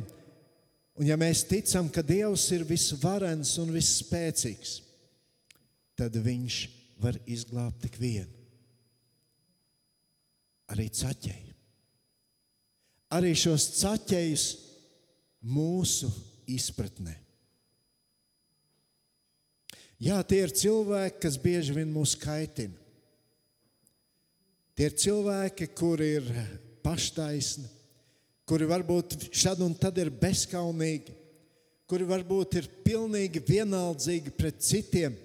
un 0.95 1.07
ja 1.09 1.17
mēs 1.19 1.43
ticam, 1.49 1.89
ka 1.91 2.05
Dievs 2.07 2.45
ir 2.55 2.67
visvarens 2.69 3.57
un 3.59 3.73
visspēcīgs, 3.75 4.77
tad 5.99 6.15
viņš 6.15 6.59
var 7.03 7.19
izglābt 7.27 7.81
tik 7.83 7.99
vienu. 7.99 8.31
Arī 10.71 10.87
caķēju. 10.95 11.55
Arī 13.11 13.33
šos 13.35 13.65
caķējus 13.81 14.45
mūsu 15.41 16.11
izpratnē. 16.51 17.17
Jā, 20.01 20.21
tie 20.25 20.43
ir 20.47 20.55
cilvēki, 20.57 21.21
kas 21.21 21.37
bieži 21.41 21.75
vien 21.77 21.91
mūs 21.93 22.15
kaitina. 22.17 22.77
Tie 24.77 24.89
ir 24.89 24.97
cilvēki, 24.97 25.69
kuri 25.77 26.07
ir 26.17 26.29
paštaisni, 26.81 27.67
kuri 28.49 28.69
varbūt 28.71 29.29
šad 29.29 29.61
un 29.61 29.75
tad 29.77 29.99
ir 30.01 30.09
bezskaunīgi, 30.09 31.13
kuri 31.91 32.07
varbūt 32.09 32.57
ir 32.63 32.71
pilnīgi 32.87 33.43
vienaldzīgi 33.45 34.33
pret 34.39 34.65
citiem 34.65 35.19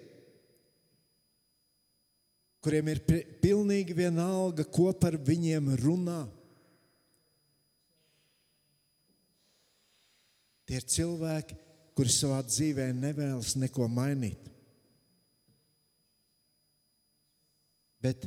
kuriem 2.66 2.88
ir 2.90 3.02
pilnīgi 3.44 3.94
vienalga, 3.94 4.66
ko 4.66 4.90
par 4.98 5.20
viņiem 5.22 5.76
runā. 5.84 6.24
Tie 10.66 10.80
ir 10.80 10.86
cilvēki, 10.90 11.58
kuri 11.96 12.12
savā 12.12 12.42
dzīvē 12.44 12.90
nevēlas 12.98 13.56
neko 13.62 13.88
mainīt. 13.92 14.50
Bet 18.02 18.26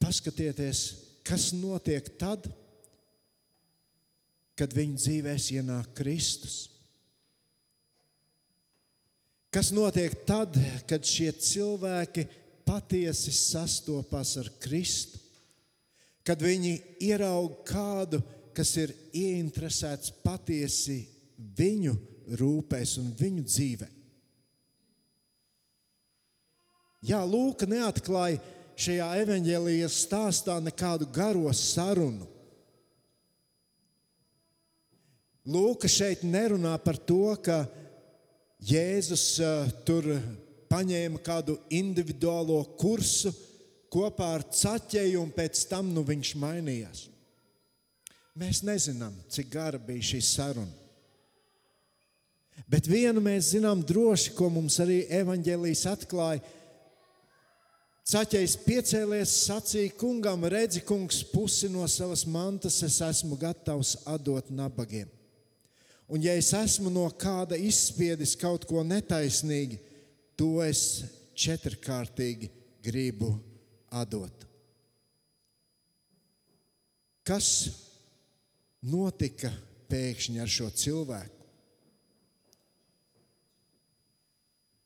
paskatieties, 0.00 0.82
kas 1.26 1.50
notiek 1.56 2.06
tad, 2.20 2.46
kad 4.56 4.76
viņu 4.76 5.00
dzīvēs 5.00 5.48
ienāk 5.56 5.90
Kristus. 5.96 6.58
Kas 9.52 9.68
notiek 9.74 10.14
tad, 10.28 10.54
kad 10.88 11.04
šie 11.04 11.28
cilvēki 11.36 12.24
patiesi 12.64 13.34
sastopas 13.36 14.36
ar 14.40 14.48
Kristu, 14.62 15.18
kad 16.24 16.40
viņi 16.40 16.76
ieraug 17.04 17.58
kādu, 17.68 18.22
kas 18.56 18.70
ir 18.80 18.94
ieinteresēts 19.12 20.14
patiesi 20.22 21.02
viņu 21.58 21.96
rūpēs 22.38 22.96
un 23.02 23.12
viņu 23.18 23.44
dzīvē. 23.46 23.88
Jā, 27.02 27.18
Lūka 27.26 27.66
neatklāja 27.66 28.38
šajā 28.78 29.08
evanģēlijas 29.24 29.96
stāstā 30.04 30.58
nekādu 30.62 31.08
garo 31.10 31.50
sarunu. 31.56 32.28
Lūka 35.42 35.90
šeit 35.90 36.22
nerunā 36.22 36.76
par 36.84 37.00
to, 37.02 37.34
ka 37.42 37.64
Jēzus 38.62 39.40
tur 39.82 40.06
paņēma 40.70 41.18
kādu 41.26 41.56
individuālo 41.74 42.60
kursu 42.78 43.32
kopā 43.92 44.28
ar 44.36 44.44
caķeju, 44.54 45.18
un 45.20 45.32
pēc 45.34 45.64
tam 45.68 45.90
nu, 45.92 46.04
viņš 46.06 46.36
mainījās. 46.38 47.08
Mēs 48.38 48.62
nezinām, 48.64 49.18
cik 49.28 49.50
gara 49.52 49.82
bija 49.82 50.12
šī 50.14 50.22
saruna. 50.24 50.81
Bet 52.72 52.88
vienu 52.88 53.20
mēs 53.20 53.52
zinām 53.52 53.82
droši, 53.84 54.32
ko 54.36 54.48
mums 54.52 54.78
arī 54.80 55.02
evanģēlijas 55.12 55.86
atklāja. 55.90 56.42
Caķējs 58.12 58.54
piecēlies, 58.64 59.32
sacīja 59.46 59.92
kungam, 60.00 60.42
redzi, 60.50 60.82
kungs, 60.86 61.20
pusi 61.30 61.68
no 61.70 61.86
savas 61.86 62.24
mantas 62.26 62.80
es 62.82 62.98
esmu 63.04 63.38
gatavs 63.38 63.94
atdot 64.10 64.50
nabagiem. 64.50 65.10
Un 66.12 66.24
ja 66.24 66.34
es 66.36 66.50
esmu 66.56 66.90
no 66.92 67.04
kāda 67.14 67.56
izspiedis 67.56 68.34
kaut 68.36 68.66
ko 68.68 68.82
netaisnīgi, 68.84 69.78
to 70.36 70.58
es 70.64 71.04
četrkārtīgi 71.38 72.50
gribu 72.82 73.30
atdot. 73.92 74.48
Kas 77.22 77.48
notika 78.82 79.52
pēkšņi 79.92 80.42
ar 80.42 80.50
šo 80.50 80.72
cilvēku? 80.74 81.41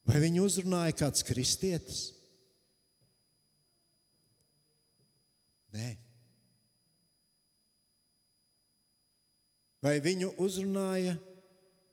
Vai 0.06 0.20
viņu 0.22 0.44
uzrunāja 0.46 0.94
kāds 1.00 1.24
kristietis? 1.26 2.02
Nē. 5.74 5.94
Vai 9.82 9.98
viņu 10.02 10.32
uzrunāja 10.42 11.16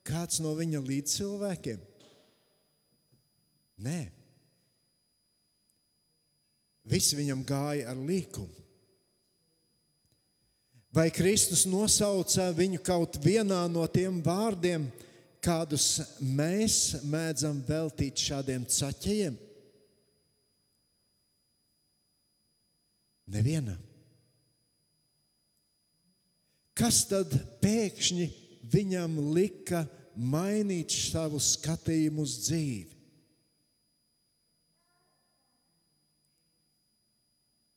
kāds 0.06 0.40
no 0.42 0.54
viņa 0.56 0.82
līdzcilvēkiem? 0.82 1.82
Nē. 3.84 4.00
Visi 6.84 7.16
viņam 7.18 7.42
gāja 7.48 7.90
ar 7.90 7.98
līkumu. 7.98 8.62
Vai 10.94 11.08
Kristus 11.10 11.64
nosauca 11.66 12.52
viņu 12.54 12.78
kaut 12.86 13.16
vienā 13.24 13.64
no 13.66 13.82
tiem 13.90 14.20
vārdiem, 14.22 14.84
kādus 15.44 15.88
mēs 16.20 17.02
mēdzam 17.04 17.60
veltīt 17.68 18.22
šādiem 18.26 18.64
caķiem? 18.70 19.36
Nevienam. 23.34 23.80
Kas 26.74 27.04
tad 27.06 27.30
pēkšņi 27.62 28.26
viņam 28.72 29.14
lika 29.36 29.84
mainīt 30.18 30.92
savu 30.92 31.38
skatījumu 31.42 32.24
uz 32.26 32.34
dzīvi? 32.48 32.90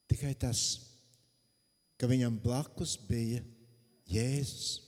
Tikai 0.07 0.33
tas, 0.39 0.63
ka 1.99 2.09
viņam 2.09 2.39
blakus 2.41 2.95
bija 3.09 3.43
Jēzus. 4.09 4.86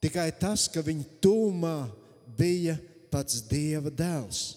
Tikai 0.00 0.30
tas, 0.40 0.64
ka 0.72 0.80
viņa 0.84 1.04
tūmā 1.20 1.76
bija 2.38 2.78
pats 3.12 3.42
Dieva 3.44 3.92
dēls. 3.92 4.56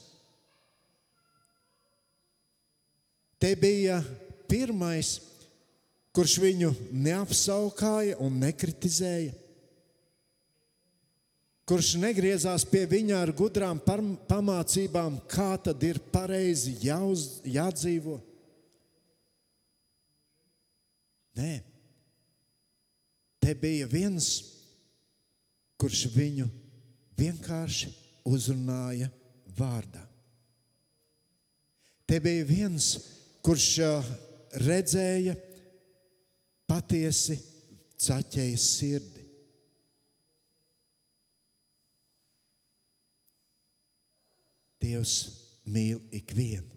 Te 3.41 3.51
bija 3.59 3.97
pirmais, 4.47 5.17
kurš 6.15 6.37
viņu 6.39 6.69
neapsaukāja 6.95 8.15
un 8.23 8.37
nekritizēja, 8.39 9.33
kurš 11.67 11.95
negriezās 11.99 12.63
pie 12.69 12.85
viņa 12.87 13.19
ar 13.19 13.33
gudrām 13.35 13.81
pamācībām, 13.83 15.19
kā 15.27 15.57
tad 15.65 15.83
ir 15.83 15.99
pareizi 16.13 16.77
jāuz, 16.85 17.41
jādzīvo. 17.43 18.21
Nē, 21.35 21.53
te 23.41 23.55
bija 23.57 23.89
viens, 23.89 24.52
kurš 25.83 26.05
viņu 26.15 26.47
vienkārši 27.19 27.89
uzrunāja 28.23 29.09
vārdā. 29.57 29.99
Te 32.07 32.21
bija 32.23 32.45
viens, 32.47 32.87
kurš 33.43 33.67
redzēja 34.63 35.35
patiesi 36.71 37.35
caķēja 37.99 38.63
sirdi. 38.63 39.27
Dievs 44.83 45.13
mīl 45.67 45.99
ikvienu. 46.15 46.71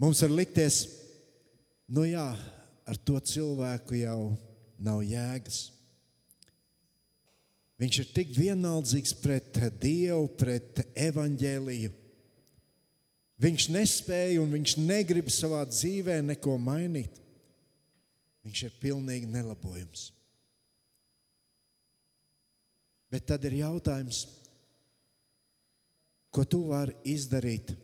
Mums 0.00 0.20
var 0.24 0.32
likties, 0.32 0.82
Nu 1.88 2.06
jā, 2.08 2.30
ar 2.88 2.96
to 3.04 3.18
cilvēku 3.20 3.98
jau 3.98 4.32
nav 4.80 5.02
jēgas. 5.04 5.73
Viņš 7.84 7.98
ir 8.00 8.12
tik 8.16 8.30
vienaldzīgs 8.32 9.12
pret 9.20 9.58
Dievu, 9.76 10.30
pret 10.40 10.78
evaņģēliju. 10.96 11.90
Viņš 13.44 13.66
nespēja 13.74 14.40
un 14.40 14.54
viņš 14.56 14.76
negrib 14.80 15.28
savā 15.28 15.60
dzīvē 15.68 16.22
neko 16.24 16.54
mainīt. 16.56 17.18
Viņš 18.46 18.62
ir 18.70 18.78
pilnīgi 18.80 19.28
nelabojams. 19.28 20.06
Bet 23.12 23.28
tad 23.28 23.44
ir 23.44 23.58
jautājums, 23.60 24.22
ko 26.32 26.46
tu 26.48 26.62
vari 26.70 26.96
izdarīt, 27.12 27.74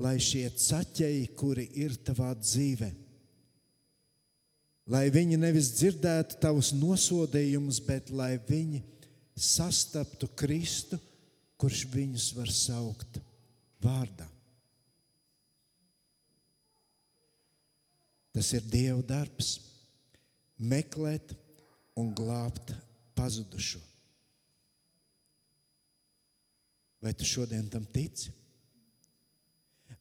lai 0.00 0.16
šie 0.16 0.46
caķeji, 0.48 1.28
kuri 1.36 1.68
ir 1.84 2.00
tavā 2.08 2.32
dzīvē, 2.40 2.88
lai 4.90 5.06
viņi 5.12 5.38
nevis 5.38 5.72
dzirdētu 5.76 6.40
tavus 6.42 6.72
nosodījumus, 6.74 7.80
bet 7.86 8.10
lai 8.10 8.36
viņi 8.48 8.82
sastaptu 9.38 10.28
Kristu, 10.36 10.98
kurš 11.60 11.84
viņus 11.92 12.32
var 12.36 12.50
saukt 12.50 13.20
vārdā. 13.82 14.26
Tas 18.32 18.48
ir 18.56 18.64
Dieva 18.64 19.02
darbs, 19.04 19.58
meklēt 20.56 21.34
un 22.00 22.10
glābt 22.16 22.72
pazudušo. 23.14 23.80
Vai 27.02 27.12
tu 27.18 27.26
šodien 27.26 27.66
tam 27.68 27.84
tici? 27.84 28.30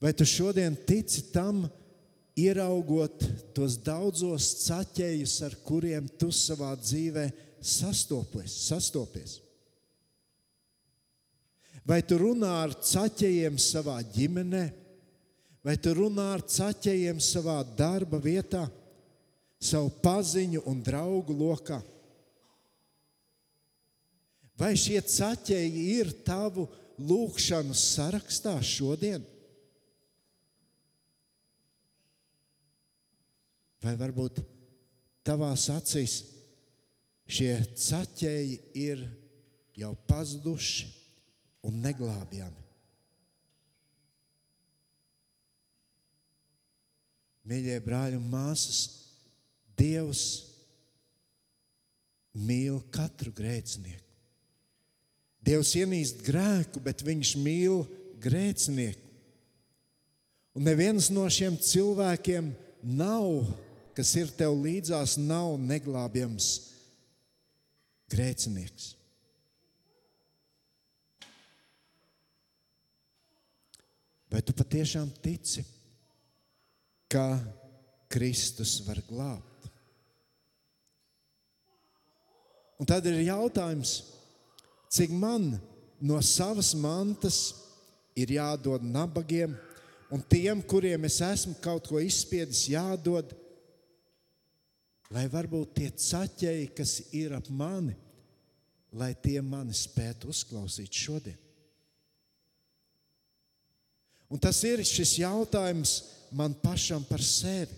Vai 0.02 0.14
tu 0.14 0.26
šodien 0.26 0.76
tici 0.88 1.28
tam, 1.34 1.66
ieraugot 2.42 3.24
tos 3.56 3.78
daudzos 3.82 4.50
caķējus, 4.66 5.38
ar 5.48 5.56
kuriem 5.66 6.10
tu 6.20 6.32
savā 6.34 6.74
dzīvē 6.80 7.30
sastopies? 7.62 8.56
sastopies? 8.68 9.40
Vai 11.86 12.02
tu 12.06 12.20
runā 12.22 12.52
ar 12.64 12.76
caķējiem 12.78 13.58
savā 13.62 13.98
ģimenē, 14.14 14.66
vai 15.66 15.78
tu 15.82 15.96
runā 15.98 16.28
ar 16.36 16.44
caķējiem 16.46 17.22
savā 17.24 17.58
darba 17.78 18.22
vietā, 18.22 18.68
savu 19.62 19.90
paziņu 20.04 20.62
un 20.70 20.84
draugu 20.86 21.34
lokā? 21.38 21.82
Vai 24.62 24.76
šie 24.78 25.00
caķēji 25.02 25.86
ir 25.98 26.12
tavu 26.26 26.68
lūgšanu 27.02 27.74
sarakstā 27.78 28.60
šodien? 28.62 29.24
Vai 33.82 33.96
varbūt 33.98 34.42
tavās 35.26 35.66
acīs 35.74 36.20
šie 37.32 37.54
caķēji 37.74 38.58
ir 38.78 39.06
jau 39.78 39.96
pazuduši 40.10 40.90
un 41.66 41.80
neglābjami? 41.82 42.68
Mīļie 47.50 47.80
brāļi 47.84 48.20
un 48.22 48.28
māsas, 48.30 48.84
Dievs 49.82 50.24
mīl 52.38 52.78
katru 52.94 53.32
grēcinieku. 53.34 54.06
Dievs 55.42 55.72
ienīst 55.80 56.22
grēku, 56.22 56.84
bet 56.86 57.02
Viņš 57.02 57.32
mīl 57.42 57.82
grēcinieku. 58.22 59.08
Un 60.54 60.68
neviens 60.68 61.10
no 61.10 61.26
šiem 61.32 61.58
cilvēkiem 61.58 62.52
nav 62.84 63.50
kas 64.02 64.16
ir 64.18 64.32
tev 64.34 64.56
līdzās, 64.58 65.14
nav 65.22 65.60
neglābjams 65.62 66.46
grēcinieks. 68.10 68.96
Vai 74.32 74.42
tu 74.42 74.56
patiešām 74.58 75.12
tici, 75.22 75.62
ka 77.12 77.38
Kristus 78.10 78.80
var 78.88 79.04
glābt? 79.06 79.70
Un 82.82 82.90
tad 82.90 83.06
ir 83.06 83.20
jautājums, 83.28 84.00
cik 84.90 85.14
man 85.14 85.52
no 86.02 86.18
savas 86.26 86.72
mantas 86.74 87.52
ir 88.18 88.34
jādod 88.40 88.82
nabagiem, 88.82 89.54
un 90.10 90.26
tiem, 90.26 90.66
kuriem 90.66 91.06
es 91.06 91.20
esmu 91.22 91.54
kaut 91.62 91.86
ko 91.92 92.02
izspiedis, 92.02 92.66
jādod 92.74 93.38
lai 95.12 95.28
varbūt 95.32 95.76
tie 95.76 95.90
caķēji, 95.92 96.72
kas 96.76 96.98
ir 97.16 97.36
ap 97.36 97.50
mani, 97.52 97.96
lai 98.96 99.12
tie 99.24 99.40
mani 99.44 99.76
spētu 99.76 100.32
uzklausīt 100.32 100.96
šodien. 100.96 101.38
Un 104.32 104.40
tas 104.40 104.62
ir 104.64 104.84
šis 104.88 105.18
jautājums 105.20 105.98
man 106.32 106.56
pašam 106.56 107.04
par 107.04 107.20
sevi. 107.24 107.76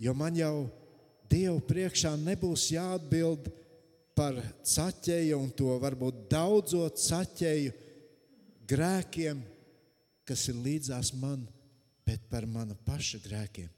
Jo 0.00 0.14
man 0.16 0.34
jau 0.34 0.68
Dievu 1.30 1.60
priekšā 1.62 2.16
nebūs 2.18 2.64
jāatbild 2.72 3.44
par 4.18 4.34
caķēju 4.66 5.36
un 5.38 5.52
to 5.54 5.76
varbūt 5.78 6.24
daudzo 6.32 6.88
caķēju 6.90 7.70
grēkiem, 8.66 9.38
kas 10.26 10.48
ir 10.50 10.58
līdzās 10.58 11.12
manai 11.14 11.59
bet 12.10 12.24
par 12.26 12.42
mana 12.50 12.74
paša 12.74 13.20
grēkiem. 13.22 13.68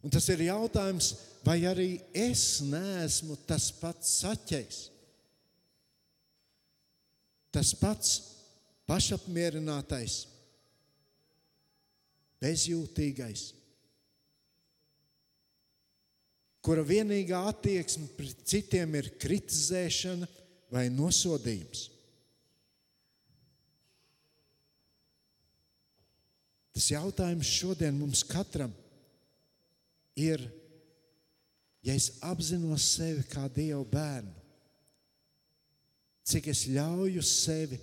Un 0.00 0.12
tas 0.12 0.24
ir 0.32 0.46
jautājums, 0.46 1.10
vai 1.44 1.58
arī 1.68 1.98
es 2.16 2.62
neesmu 2.64 3.36
tas 3.48 3.66
pats 3.74 4.14
saķējs, 4.22 4.78
tas 7.52 7.72
pats 7.76 8.14
pašapmierinātais, 8.88 10.22
bezjūtīgais, 12.40 13.42
kura 16.64 16.86
vienīgā 16.86 17.42
attieksme 17.50 18.08
pret 18.16 18.40
citiem 18.48 18.96
ir 19.02 19.10
kritizēšana 19.20 20.30
vai 20.72 20.86
nosodījums. 20.94 21.90
Tas 26.76 26.90
jautājums 26.92 27.48
šodien 27.48 27.96
mums 27.96 28.20
katram 28.28 28.72
ir, 30.12 30.42
ja 31.80 31.94
es 31.96 32.10
apzinos 32.20 32.84
sevi 32.98 33.22
kā 33.30 33.46
Dieva 33.48 33.80
bērnu, 33.88 34.34
cik 36.28 36.50
es 36.52 36.66
ļauju 36.68 37.24
sevi 37.24 37.78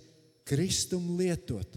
kristumu 0.46 1.16
lietot, 1.18 1.74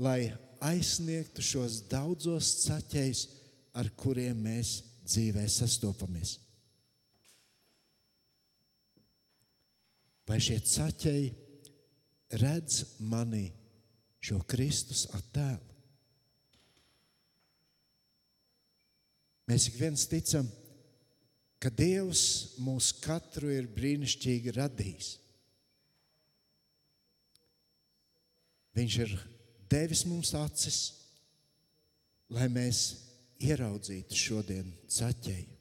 lai 0.00 0.32
aizsniegtu 0.64 1.44
šos 1.44 1.82
daudzos 1.90 2.54
caķējus, 2.64 3.26
ar 3.76 3.92
kuriem 4.00 4.40
mēs 4.40 4.78
dzīvē 5.04 5.44
sastopamies. 5.52 6.38
Vai 10.24 10.40
šie 10.40 10.62
caķēji 10.64 11.32
redz 12.40 12.82
manī 13.04 13.50
šo 14.24 14.40
Kristus 14.48 15.04
attēlu? 15.12 15.75
Mēs 19.46 19.68
ik 19.70 19.78
viens 19.78 20.06
ticam, 20.10 20.48
ka 21.62 21.70
Dievs 21.70 22.56
mūs 22.62 22.90
katru 23.02 23.52
ir 23.54 23.68
brīnišķīgi 23.70 24.54
radījis. 24.56 25.12
Viņš 28.76 28.96
ir 29.06 29.14
devis 29.70 30.02
mums 30.04 30.34
acis, 30.36 30.80
lai 32.28 32.48
mēs 32.52 32.80
ieraudzītu 33.40 34.18
šodien 34.18 34.68
caķēju. 34.92 35.52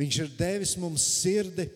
Viņš 0.00 0.18
ir 0.24 0.32
devis 0.38 0.72
mums 0.80 1.04
sirdi, 1.20 1.68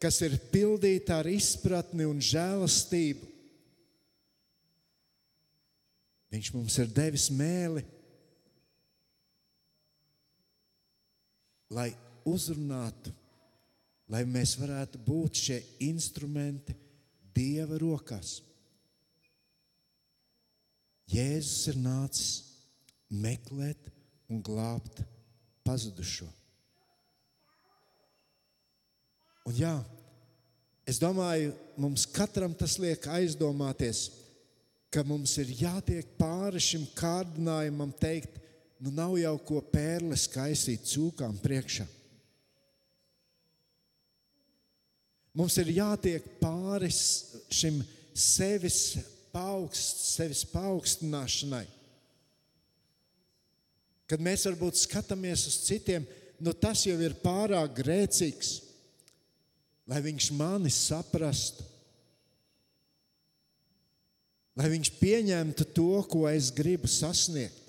kas 0.00 0.20
ir 0.22 0.36
pildīta 0.52 1.18
ar 1.20 1.28
izpratni 1.30 2.06
un 2.06 2.20
žēlastību. 2.22 3.26
Viņš 6.30 6.52
mums 6.54 6.76
ir 6.78 6.92
devis 6.94 7.26
mēli, 7.34 7.82
lai 11.70 11.90
uzrunātu, 12.28 13.12
lai 14.10 14.24
mēs 14.26 14.56
varētu 14.58 15.00
būt 15.06 15.42
šie 15.46 15.58
instrumenti 15.86 16.76
Dieva 17.30 17.78
rokās. 17.78 18.40
Jēzus 21.10 21.70
ir 21.70 21.78
nācis 21.78 22.32
meklēt 23.10 23.88
un 24.30 24.42
glābt 24.42 25.02
pazudušo. 25.66 26.28
Un 29.46 29.56
jā, 29.56 29.72
es 30.86 31.00
domāju, 31.02 31.54
mums 31.80 32.04
katram 32.10 32.52
tas 32.54 32.76
liek 32.82 33.06
aizdomāties, 33.10 34.08
ka 34.90 35.02
mums 35.06 35.36
ir 35.42 35.50
jātiek 35.62 36.06
pāri 36.18 36.60
šim 36.62 36.84
kārdinājumam, 36.98 37.94
teikt, 37.98 38.36
nu 38.80 38.90
nav 38.96 39.16
jau 39.20 39.34
ko 39.44 39.60
pērles 39.72 40.24
kaisīt 40.32 40.86
cūkām 40.88 41.36
priekšā. 41.42 41.84
Mums 45.36 45.56
ir 45.62 45.70
jātiek 45.76 46.24
pāri 46.40 46.88
šim 46.90 47.82
sevis, 48.16 48.80
paaugst, 49.30 50.00
sevis 50.16 50.42
paaugstināšanai. 50.50 51.66
Kad 54.10 54.24
mēs 54.26 54.48
varbūt 54.48 54.80
skatāmies 54.80 55.44
uz 55.46 55.60
citiem, 55.68 56.08
nu 56.42 56.56
tas 56.56 56.82
jau 56.88 56.96
ir 56.98 57.14
pārāk 57.22 57.76
grēcīgs, 57.78 58.56
lai 59.86 60.00
viņš 60.02 60.32
mani 60.34 60.72
saprastu, 60.74 61.62
lai 64.58 64.66
viņš 64.72 64.90
pieņemtu 64.98 65.68
to, 65.76 65.92
ko 66.10 66.24
es 66.32 66.50
gribu 66.54 66.90
sasniegt. 66.90 67.59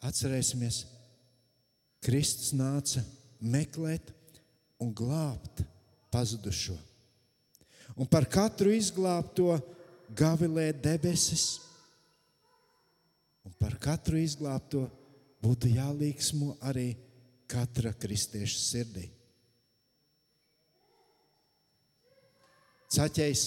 Atcerēsimies, 0.00 0.84
Kristus 2.00 2.54
nāca 2.56 3.02
meklēt 3.40 4.14
un 4.80 4.94
glābt 4.96 5.60
pazudušo. 6.12 6.76
Un 8.00 8.08
par 8.08 8.24
katru 8.30 8.72
izglābto 8.72 9.58
gavilē 10.16 10.70
debesis, 10.72 11.60
un 13.44 13.52
par 13.60 13.76
katru 13.82 14.16
izglābto 14.20 14.86
būtu 15.44 15.74
jālīgsmo 15.74 16.54
arī 16.64 16.94
katra 17.50 17.92
kristieša 17.96 18.60
sirdī. 18.60 19.06
Caķējs 22.90 23.42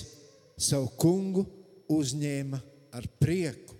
savu 0.55 0.91
kungu 0.99 1.43
uzņēma 1.91 2.59
ar 2.95 3.07
prieku. 3.19 3.72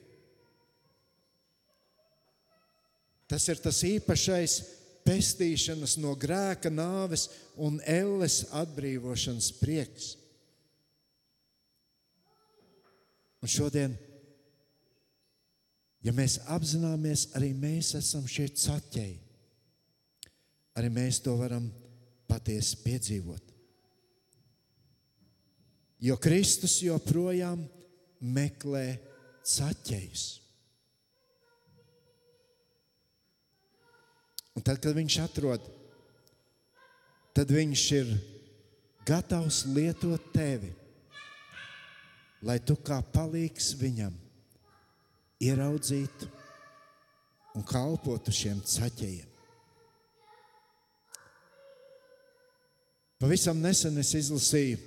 Tas 3.28 3.46
ir 3.50 3.60
tas 3.64 3.80
īpašais 3.88 4.58
pestīšanas 5.08 5.98
no 6.02 6.14
grēka, 6.20 6.72
nāves 6.72 7.28
un 7.60 7.80
elles 7.90 8.44
atbrīvošanas 8.56 9.52
prieks. 9.60 10.14
Un 13.44 13.52
šodien, 13.52 13.96
ja 16.04 16.14
mēs 16.16 16.38
apzināmies, 16.48 17.28
arī 17.36 17.52
mēs 17.52 17.92
esam 18.00 18.28
šie 18.30 18.48
caķēji, 18.56 19.18
arī 20.80 20.92
mēs 20.96 21.20
to 21.26 21.36
varam 21.40 21.68
patiesi 22.30 22.80
piedzīvot. 22.86 23.52
Jo 26.04 26.16
Kristus 26.20 26.82
joprojām 26.84 27.62
meklē 28.20 28.98
caķējus. 29.48 30.43
Un 34.54 34.62
tad, 34.62 34.78
kad 34.82 34.94
viņš 34.96 35.18
atrod, 35.24 35.66
tad 37.34 37.50
viņš 37.50 37.84
ir 37.98 38.14
gatavs 39.08 39.64
lietot 39.74 40.32
tevi, 40.36 40.70
lai 42.44 42.60
tu 42.62 42.76
kā 42.78 43.00
palīgs 43.14 43.74
viņam 43.80 44.14
ieraudzītu 45.44 46.30
un 47.58 47.66
kalpotu 47.68 48.34
šiem 48.34 48.62
caķiem. 48.66 49.30
Pavisam 53.24 53.62
nesen 53.64 53.96
es 54.02 54.12
izlasīju 54.20 54.82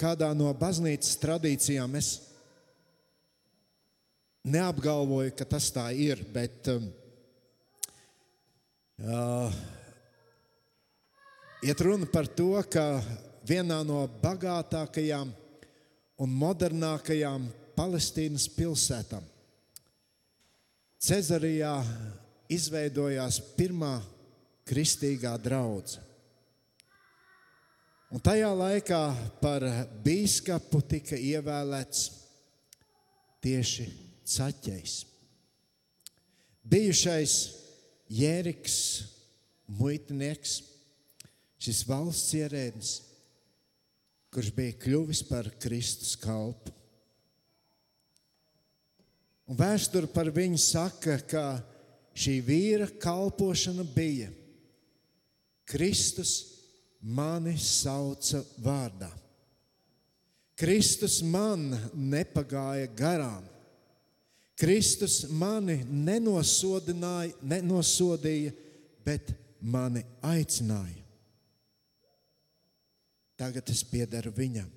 kādā 0.00 0.30
no 0.32 0.48
baznīcas 0.56 1.18
tradīcijām. 1.20 1.98
Es 2.00 2.14
neapgalvoju, 4.48 5.34
ka 5.36 5.44
tas 5.44 5.68
tā 5.74 5.90
ir, 5.92 6.22
bet 6.32 6.70
um, 6.72 6.86
Uh, 9.00 9.48
iet 11.64 11.80
runa 11.80 12.04
par 12.04 12.26
to, 12.28 12.52
ka 12.68 13.00
vienā 13.48 13.78
no 13.80 14.02
bagātākajām 14.20 15.30
un 16.20 16.34
modernākajām 16.36 17.46
Palestīnas 17.72 18.44
pilsētām 18.52 19.24
Cezarijā 21.00 21.78
izveidojās 22.52 23.38
pirmā 23.56 23.94
kristīgā 24.68 25.32
draudzene. 25.40 26.04
Un 28.12 28.20
tajā 28.20 28.50
laikā 28.52 29.00
par 29.40 29.64
biskupu 30.04 30.82
tika 30.92 31.16
ievēlēts 31.16 32.04
tieši 33.40 33.88
Caķis. 34.28 34.98
Bijušais 36.68 37.38
Jēriks, 38.10 38.76
muitinieks, 39.78 40.56
šis 41.62 41.84
valsts 41.86 42.34
ierēdnis, 42.34 42.92
kurš 44.34 44.50
bija 44.56 44.74
kļuvis 44.82 45.22
par 45.28 45.46
Kristus 45.62 46.16
kalpu. 46.18 46.74
Un 49.50 49.58
vēsture 49.58 50.10
par 50.10 50.30
viņu 50.34 50.58
saka, 50.62 51.16
ka 51.26 51.44
šī 52.14 52.36
vīra 52.46 52.86
kalpošana 53.02 53.86
bija 53.94 54.30
Kristus 55.70 56.34
mani 57.00 57.56
sauca 57.58 58.42
vārdā. 58.62 59.10
Kristus 60.58 61.22
man 61.24 61.70
nepagāja 61.94 62.90
garām. 62.92 63.46
Kristus 64.60 65.22
mani 65.32 65.78
nenosodīja, 67.48 68.52
bet 69.04 69.32
mani 69.60 70.02
aicināja. 70.20 71.04
Tagad 73.40 73.70
es 73.72 73.80
piedaru 73.88 74.32
viņam. 74.36 74.68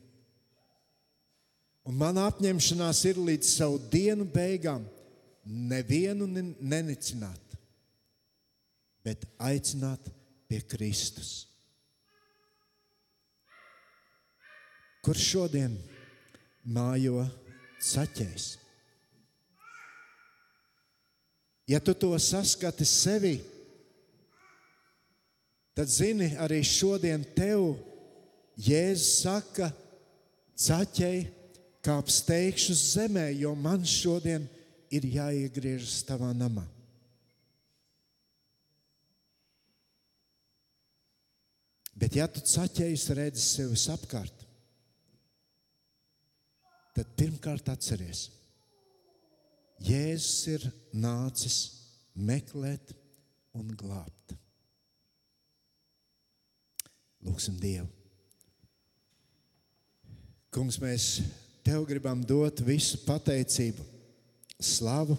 Un 1.84 1.94
mana 2.00 2.30
apņemšanās 2.32 3.04
ir 3.10 3.18
līdz 3.20 3.48
savu 3.58 3.82
dienu 3.92 4.24
beigām 4.24 4.86
nevienu 5.44 6.24
nenicināt, 6.32 7.58
bet 9.04 9.28
aicināt 9.36 10.08
pie 10.48 10.62
Kristus. 10.64 11.54
kur 15.04 15.20
šodien 15.20 15.76
mājo 16.64 17.26
saķējs. 17.84 18.46
Ja 21.68 21.80
tu 21.80 21.94
to 21.94 22.12
saskati 22.20 22.86
sevi, 22.86 23.38
tad 25.74 25.88
zini, 25.88 26.34
arī 26.38 26.60
šodien 26.68 27.24
tev 27.36 27.74
Jēzus 28.60 29.24
saka, 29.24 29.72
caķei, 30.60 31.24
kāp 31.84 32.12
steigšu 32.12 32.76
zemē, 32.78 33.32
jo 33.40 33.56
man 33.58 33.82
šodien 33.88 34.46
ir 34.94 35.08
jāiegriežas 35.10 36.04
tavā 36.08 36.30
namā. 36.38 36.68
Bet, 41.98 42.18
ja 42.18 42.28
tu 42.28 42.42
caķējus 42.44 43.10
redzi 43.16 43.42
sevi 43.42 43.80
apkārt, 43.94 44.46
tad 46.94 47.12
pirmkārt 47.18 47.70
atceries, 47.72 48.28
Jēzus 49.84 50.48
ir 50.48 50.68
nācis 50.96 51.58
meklēt 52.16 52.94
un 53.58 53.74
glābt. 53.78 54.36
Lūksim 57.24 57.58
Dievu. 57.60 57.90
Kungs, 60.54 60.78
mēs 60.80 61.08
Tev 61.64 61.86
gribam 61.88 62.20
dot 62.28 62.60
visu 62.60 62.98
pateicību, 63.06 63.86
slavu, 64.60 65.16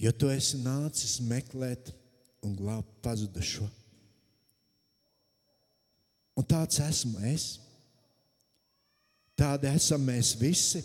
jo 0.00 0.12
Tu 0.16 0.30
esi 0.32 0.62
nācis 0.64 1.18
meklēt 1.28 1.92
un 2.44 2.56
glābt 2.56 2.88
pazudušo. 3.04 3.68
Un 6.36 6.44
tāds 6.48 6.80
esmu 6.84 7.20
es. 7.28 7.46
Tādi 9.36 9.68
esam 9.68 10.00
mēs 10.04 10.32
visi. 10.40 10.80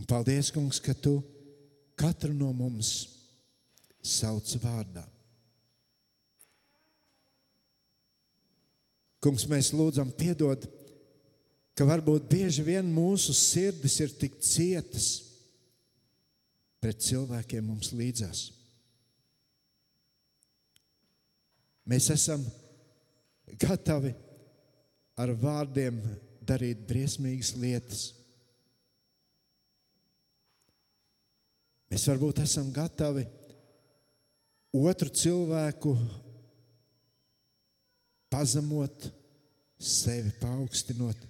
Un 0.00 0.06
paldies, 0.08 0.48
Kungs, 0.48 0.80
ka 0.80 0.94
Tu 0.96 1.18
katru 2.00 2.32
no 2.32 2.48
mums 2.56 2.90
sauc 4.00 4.48
vārdā. 4.62 5.04
Kungs, 9.20 9.44
mēs 9.44 9.68
lūdzam, 9.76 10.08
piedod, 10.16 10.64
ka 11.76 11.84
varbūt 11.84 12.30
bieži 12.30 12.64
vien 12.64 12.88
mūsu 12.88 13.34
sirdis 13.36 13.98
ir 14.00 14.14
tik 14.16 14.38
cietas 14.40 15.10
pret 16.80 17.04
cilvēkiem 17.04 17.68
mums 17.68 17.92
līdzās. 17.92 18.46
Mēs 21.84 22.08
esam 22.14 22.40
gatavi 23.60 24.14
ar 25.20 25.34
vārdiem 25.36 26.00
darīt 26.48 26.86
briesmīgas 26.88 27.52
lietas. 27.60 28.06
Mēs 31.90 32.06
varbūt 32.06 32.38
esam 32.44 32.68
gatavi 32.70 33.24
otru 34.78 35.10
cilvēku 35.10 35.96
pazemot, 38.30 39.08
sevi 39.80 40.30
paaugstinot. 40.38 41.26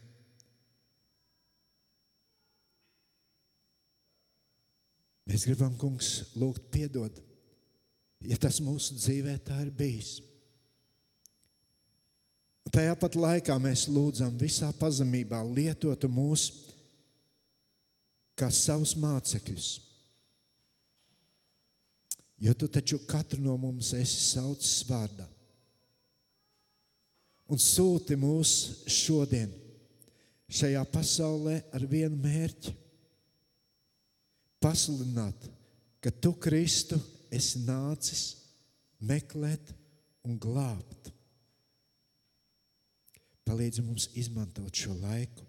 Mēs 5.31 5.47
gribam, 5.47 5.77
kungs, 5.79 6.11
lūgt, 6.35 6.67
piedod, 6.75 7.15
ja 8.27 8.37
tas 8.41 8.59
mūsu 8.61 8.99
dzīvē 8.99 9.39
tā 9.47 9.61
ir 9.65 9.71
bijis. 9.73 10.19
Tajā 12.71 12.95
pat 12.99 13.17
laikā 13.19 13.55
mēs 13.59 13.89
lūdzam 13.91 14.37
visā 14.39 14.69
pazemībā 14.79 15.41
lietotu 15.47 16.11
mūs 16.11 16.51
kā 18.39 18.51
savus 18.55 18.93
mācekļus. 19.01 19.90
Jo 22.41 22.55
tu 22.57 22.69
taču 22.69 22.99
katru 23.09 23.43
no 23.45 23.57
mums 23.61 23.93
esi 23.93 24.23
saucis 24.25 24.81
vārdā. 24.89 25.27
Un 27.51 27.59
sūti 27.61 28.17
mūs 28.17 28.53
šodien 28.89 29.51
šajā 30.51 30.83
pasaulē 30.93 31.59
ar 31.75 31.85
vienu 31.91 32.17
mērķi- 32.23 32.73
pasludināt, 34.65 35.49
ka 36.01 36.11
tu, 36.11 36.33
Kristu, 36.33 37.01
esi 37.31 37.61
nācis 37.67 38.25
meklēt 39.01 39.75
un 40.25 40.39
glābt. 40.39 41.13
Palīdzi 43.45 43.83
mums 43.85 44.09
izmantot 44.15 44.73
šo 44.73 44.95
laiku. 44.95 45.45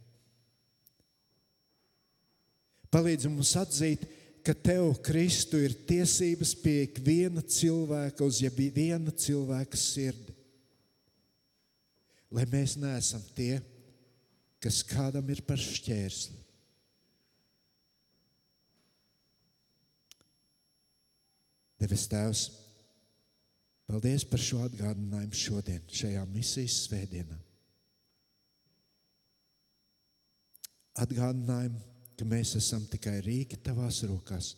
Palīdzi 2.92 3.30
mums 3.30 3.54
atzīt, 3.56 4.04
ka 4.04 4.21
Tev, 4.42 4.96
Kristu, 5.06 5.60
ir 5.62 5.76
tiesības 5.88 6.56
pie 6.64 6.88
ikviena 6.88 7.44
cilvēka, 7.46 8.26
uz 8.26 8.42
jebviena 8.42 9.14
cilvēka 9.14 9.78
sirdi. 9.78 10.34
Lai 12.32 12.48
mēs 12.50 12.78
neesam 12.80 13.22
tie, 13.36 13.60
kas 14.64 14.80
kādam 14.88 15.30
ir 15.30 15.44
par 15.46 15.60
šķērsli. 15.62 16.40
Devis 21.82 22.08
Tēvs, 22.10 22.44
paldies 23.90 24.26
par 24.30 24.42
šo 24.42 24.62
atgādinājumu 24.68 25.38
šodien, 25.38 25.86
šajā 25.90 26.26
misijas 26.30 26.84
svētdienā. 26.86 27.40
atgādinājumu, 31.00 31.80
ka 32.22 32.28
mēs 32.30 32.54
esam 32.60 32.84
tikai 32.86 33.16
rīki 33.26 33.58
tavās 33.66 34.04
rokās, 34.06 34.52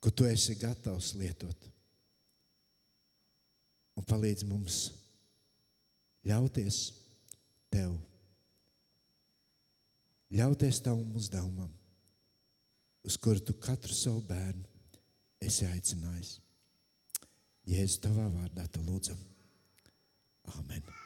ko 0.00 0.08
tu 0.08 0.24
esi 0.24 0.56
gatavs 0.56 1.12
lietot. 1.20 1.66
Un 4.00 4.06
palīdz 4.08 4.46
mums 4.48 4.78
ļauties 6.24 6.80
tev, 7.68 7.92
ļauties 10.32 10.80
tavam 10.88 11.12
uzdevumam, 11.20 11.70
uz 13.04 13.20
kuru 13.20 13.44
tu 13.44 13.60
katru 13.60 13.92
savu 13.92 14.24
bērnu 14.24 14.64
esi 15.44 15.68
aicinājis. 15.68 16.38
Jēzus, 17.68 18.00
tavā 18.00 18.30
vārdā 18.32 18.64
te 18.72 18.80
lūdzam. 18.80 19.20
Amen. 20.56 21.03